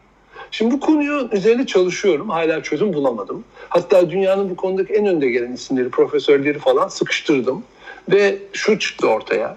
Şimdi 0.51 0.75
bu 0.75 0.81
konuyu 0.81 1.29
üzerine 1.33 1.67
çalışıyorum. 1.67 2.29
Hala 2.31 2.63
çözüm 2.63 2.93
bulamadım. 2.93 3.45
Hatta 3.69 4.11
dünyanın 4.11 4.51
bu 4.51 4.57
konudaki 4.57 4.93
en 4.93 5.07
önde 5.07 5.31
gelen 5.31 5.53
isimleri, 5.53 5.91
profesörleri 5.91 6.59
falan 6.59 6.89
sıkıştırdım. 6.89 7.65
Ve 8.13 8.39
şu 8.53 8.79
çıktı 8.79 9.09
ortaya. 9.09 9.57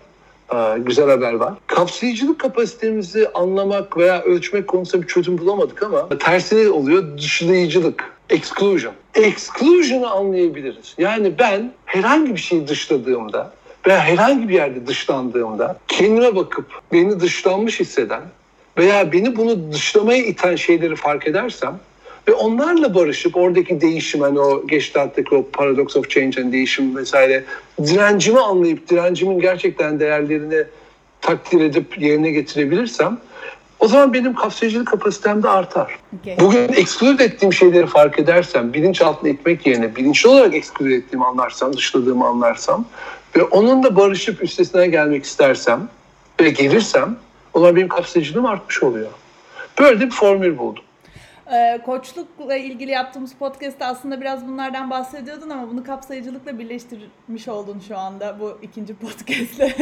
Güzel 0.77 1.09
haber 1.09 1.33
var. 1.33 1.53
Kapsayıcılık 1.67 2.39
kapasitemizi 2.39 3.29
anlamak 3.33 3.97
veya 3.97 4.21
ölçmek 4.21 4.67
konusunda 4.67 5.03
bir 5.03 5.07
çözüm 5.07 5.37
bulamadık 5.37 5.83
ama 5.83 6.09
tersine 6.09 6.69
oluyor 6.69 7.17
dışlayıcılık. 7.17 8.14
Exclusion. 8.29 8.93
Exclusion'ı 9.15 10.09
anlayabiliriz. 10.09 10.95
Yani 10.97 11.39
ben 11.39 11.71
herhangi 11.85 12.35
bir 12.35 12.39
şeyi 12.39 12.67
dışladığımda 12.67 13.53
veya 13.87 13.99
herhangi 13.99 14.49
bir 14.49 14.53
yerde 14.53 14.87
dışlandığımda 14.87 15.77
kendime 15.87 16.35
bakıp 16.35 16.65
beni 16.93 17.19
dışlanmış 17.19 17.79
hisseden 17.79 18.21
veya 18.77 19.11
beni 19.11 19.35
bunu 19.35 19.71
dışlamaya 19.71 20.23
iten 20.23 20.55
şeyleri 20.55 20.95
fark 20.95 21.27
edersem 21.27 21.79
ve 22.27 22.33
onlarla 22.33 22.95
barışıp 22.95 23.37
oradaki 23.37 23.81
değişim 23.81 24.21
hani 24.21 24.39
o 24.39 24.67
Gestalt'taki 24.67 25.35
o 25.35 25.45
paradox 25.53 25.95
of 25.95 26.09
change 26.09 26.41
hani 26.41 26.51
değişim 26.51 26.97
vesaire 26.97 27.43
direncimi 27.83 28.39
anlayıp 28.39 28.89
direncimin 28.89 29.39
gerçekten 29.39 29.99
değerlerini 29.99 30.63
takdir 31.21 31.61
edip 31.61 32.01
yerine 32.01 32.31
getirebilirsem 32.31 33.17
o 33.79 33.87
zaman 33.87 34.13
benim 34.13 34.33
kapsayıcılık 34.33 34.87
kapasitem 34.87 35.43
de 35.43 35.49
artar. 35.49 35.99
Okay. 36.21 36.37
Bugün 36.39 36.73
exclude 36.73 37.23
ettiğim 37.23 37.53
şeyleri 37.53 37.87
fark 37.87 38.19
edersem, 38.19 38.73
bilinçaltına 38.73 39.29
etmek 39.29 39.67
yerine 39.67 39.95
bilinçli 39.95 40.29
olarak 40.29 40.55
exclude 40.55 40.95
ettiğimi 40.95 41.25
anlarsam, 41.25 41.73
dışladığımı 41.73 42.25
anlarsam 42.25 42.85
ve 43.35 43.43
onunla 43.43 43.95
barışıp 43.95 44.43
üstesinden 44.43 44.91
gelmek 44.91 45.25
istersem 45.25 45.89
ve 46.41 46.49
gelirsem 46.49 47.15
o 47.53 47.59
zaman 47.59 47.75
benim 47.75 47.87
kapsayıcılığım 47.87 48.45
artmış 48.45 48.83
oluyor. 48.83 49.09
Böyle 49.79 49.99
bir 49.99 50.09
formül 50.09 50.57
buldum. 50.57 50.83
Ee, 51.53 51.81
koçlukla 51.85 52.55
ilgili 52.55 52.91
yaptığımız 52.91 53.33
podcast'te 53.33 53.85
aslında 53.85 54.21
biraz 54.21 54.47
bunlardan 54.47 54.89
bahsediyordun 54.89 55.49
ama 55.49 55.69
bunu 55.69 55.83
kapsayıcılıkla 55.83 56.59
birleştirmiş 56.59 57.47
oldun 57.47 57.81
şu 57.87 57.97
anda 57.97 58.39
bu 58.39 58.57
ikinci 58.61 58.95
podcast'le. 58.95 59.77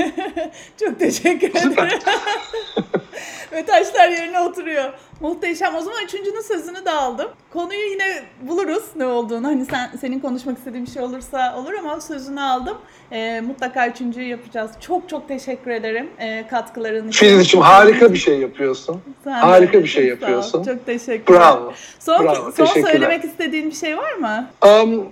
Çok 0.80 1.00
teşekkür 1.00 1.50
ederim. 1.50 2.00
Ve 3.52 3.66
taşlar 3.66 4.10
yerine 4.10 4.40
oturuyor. 4.40 4.94
Muhteşem. 5.20 5.76
O 5.76 5.82
zaman 5.82 6.04
üçüncünün 6.06 6.42
sözünü 6.42 6.86
de 6.86 6.92
aldım. 6.92 7.28
Konuyu 7.54 7.90
yine 7.92 8.24
buluruz 8.42 8.84
ne 8.96 9.06
olduğunu. 9.06 9.48
Hani 9.48 9.66
sen 9.66 9.92
senin 10.02 10.20
konuşmak 10.20 10.58
istediğin 10.58 10.86
bir 10.86 10.92
şey 10.92 11.02
olursa 11.02 11.56
olur 11.58 11.74
ama 11.74 12.02
sözünü 12.02 12.42
aldım. 12.42 12.78
Ee, 13.12 13.42
mutlaka 13.42 13.88
üçüncüyü 13.88 14.28
yapacağız. 14.28 14.72
Çok 14.80 15.10
çok 15.10 15.28
teşekkür 15.28 15.72
ederim 15.72 16.10
ee, 16.20 16.46
katkıların 16.50 17.08
için. 17.08 17.28
Filizciğim 17.28 17.66
harika 17.66 18.14
bir 18.14 18.18
şey 18.18 18.40
yapıyorsun. 18.40 19.02
Sen 19.24 19.32
harika 19.32 19.84
bir 19.84 19.88
şey 19.88 20.08
yapıyorsun. 20.08 20.64
Çok 20.64 20.86
teşekkür 20.86 21.34
ederim. 21.34 21.42
Bravo. 21.42 21.53
Son, 22.00 22.24
Bravo, 22.24 22.52
son 22.52 22.66
söylemek 22.66 23.24
istediğin 23.24 23.70
bir 23.70 23.76
şey 23.76 23.98
var 23.98 24.14
mı? 24.14 24.50
Um, 24.66 25.06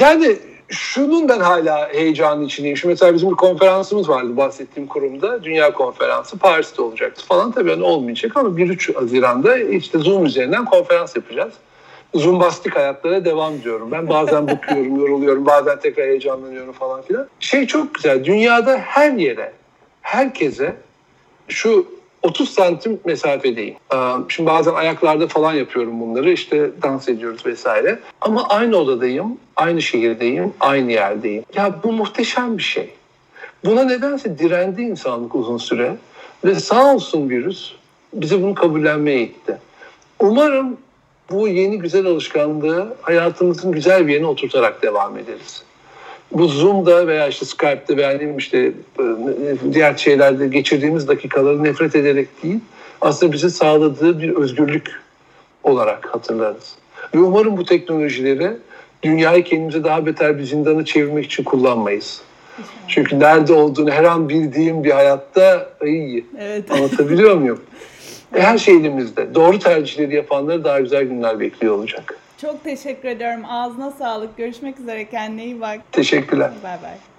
yani 0.00 0.36
şunun 0.68 1.28
ben 1.28 1.40
hala 1.40 1.88
heyecanı 1.92 2.44
içindeyim. 2.44 2.76
Şu 2.76 2.88
mesela 2.88 3.14
bizim 3.14 3.30
bir 3.30 3.36
konferansımız 3.36 4.08
vardı 4.08 4.36
bahsettiğim 4.36 4.88
kurumda. 4.88 5.44
Dünya 5.44 5.72
konferansı 5.72 6.38
Paris'te 6.38 6.82
olacaktı 6.82 7.26
falan. 7.26 7.52
Tabii 7.52 7.70
hani 7.70 7.82
olmayacak 7.82 8.36
ama 8.36 8.48
1-3 8.48 8.94
Haziran'da 8.94 9.58
işte 9.58 9.98
Zoom 9.98 10.26
üzerinden 10.26 10.64
konferans 10.64 11.16
yapacağız. 11.16 11.54
Zumbastik 12.14 12.76
hayatlara 12.76 13.24
devam 13.24 13.62
diyorum. 13.62 13.90
Ben 13.92 14.08
bazen 14.08 14.48
bıkıyorum, 14.48 14.96
yoruluyorum, 15.00 15.46
bazen 15.46 15.80
tekrar 15.80 16.06
heyecanlanıyorum 16.06 16.72
falan 16.72 17.02
filan. 17.02 17.28
Şey 17.40 17.66
çok 17.66 17.94
güzel. 17.94 18.24
Dünyada 18.24 18.78
her 18.78 19.12
yere, 19.12 19.52
herkese 20.02 20.76
şu 21.48 21.86
30 22.24 22.50
santim 22.50 23.00
mesafedeyim. 23.04 23.74
Ee, 23.94 23.96
Şimdi 24.28 24.50
bazen 24.50 24.74
ayaklarda 24.74 25.26
falan 25.26 25.54
yapıyorum 25.54 26.00
bunları. 26.00 26.32
İşte 26.32 26.70
dans 26.82 27.08
ediyoruz 27.08 27.46
vesaire. 27.46 27.98
Ama 28.20 28.48
aynı 28.48 28.76
odadayım, 28.76 29.38
aynı 29.56 29.82
şehirdeyim, 29.82 30.52
aynı 30.60 30.92
yerdeyim. 30.92 31.44
Ya 31.54 31.74
bu 31.84 31.92
muhteşem 31.92 32.58
bir 32.58 32.62
şey. 32.62 32.90
Buna 33.64 33.84
nedense 33.84 34.38
direndi 34.38 34.82
insanlık 34.82 35.34
uzun 35.34 35.58
süre. 35.58 35.96
Ve 36.44 36.54
sağ 36.54 36.94
olsun 36.94 37.30
virüs 37.30 37.72
bizi 38.12 38.42
bunu 38.42 38.54
kabullenmeye 38.54 39.22
itti. 39.22 39.58
Umarım 40.20 40.76
bu 41.30 41.48
yeni 41.48 41.78
güzel 41.78 42.06
alışkanlığı 42.06 42.96
hayatımızın 43.02 43.72
güzel 43.72 44.06
bir 44.06 44.12
yerine 44.12 44.26
oturtarak 44.26 44.82
devam 44.82 45.18
ederiz 45.18 45.62
bu 46.34 46.48
Zoom'da 46.48 47.06
veya 47.06 47.28
işte 47.28 47.44
Skype'da 47.44 47.96
veya 47.96 48.10
ne 48.10 48.34
işte 48.38 48.58
e, 48.98 49.72
diğer 49.72 49.96
şeylerde 49.96 50.48
geçirdiğimiz 50.48 51.08
dakikaları 51.08 51.64
nefret 51.64 51.96
ederek 51.96 52.42
değil, 52.42 52.60
aslında 53.00 53.32
bize 53.32 53.50
sağladığı 53.50 54.20
bir 54.20 54.30
özgürlük 54.30 54.90
olarak 55.62 56.14
hatırlarız. 56.14 56.74
Ve 57.14 57.18
umarım 57.18 57.56
bu 57.56 57.64
teknolojileri 57.64 58.52
dünyayı 59.02 59.44
kendimize 59.44 59.84
daha 59.84 60.06
beter 60.06 60.38
bir 60.38 60.44
zindana 60.44 60.84
çevirmek 60.84 61.24
için 61.24 61.44
kullanmayız. 61.44 62.20
Çünkü 62.88 63.20
nerede 63.20 63.52
olduğunu 63.52 63.90
her 63.90 64.04
an 64.04 64.28
bildiğim 64.28 64.84
bir 64.84 64.90
hayatta 64.90 65.68
iyi. 65.84 66.26
Evet. 66.40 66.70
Anlatabiliyor 66.70 67.34
muyum? 67.34 67.60
Her 68.32 68.58
şey 68.58 68.76
elimizde. 68.76 69.34
Doğru 69.34 69.58
tercihleri 69.58 70.14
yapanları 70.14 70.64
daha 70.64 70.80
güzel 70.80 71.04
günler 71.04 71.40
bekliyor 71.40 71.74
olacak. 71.74 72.18
Çok 72.40 72.64
teşekkür 72.64 73.08
ediyorum. 73.08 73.44
Ağzına 73.48 73.90
sağlık. 73.90 74.36
Görüşmek 74.36 74.80
üzere. 74.80 75.10
Kendine 75.10 75.44
iyi 75.44 75.60
bak. 75.60 75.80
Teşekkürler. 75.92 76.50
Bay 76.64 76.82
bay. 76.82 77.13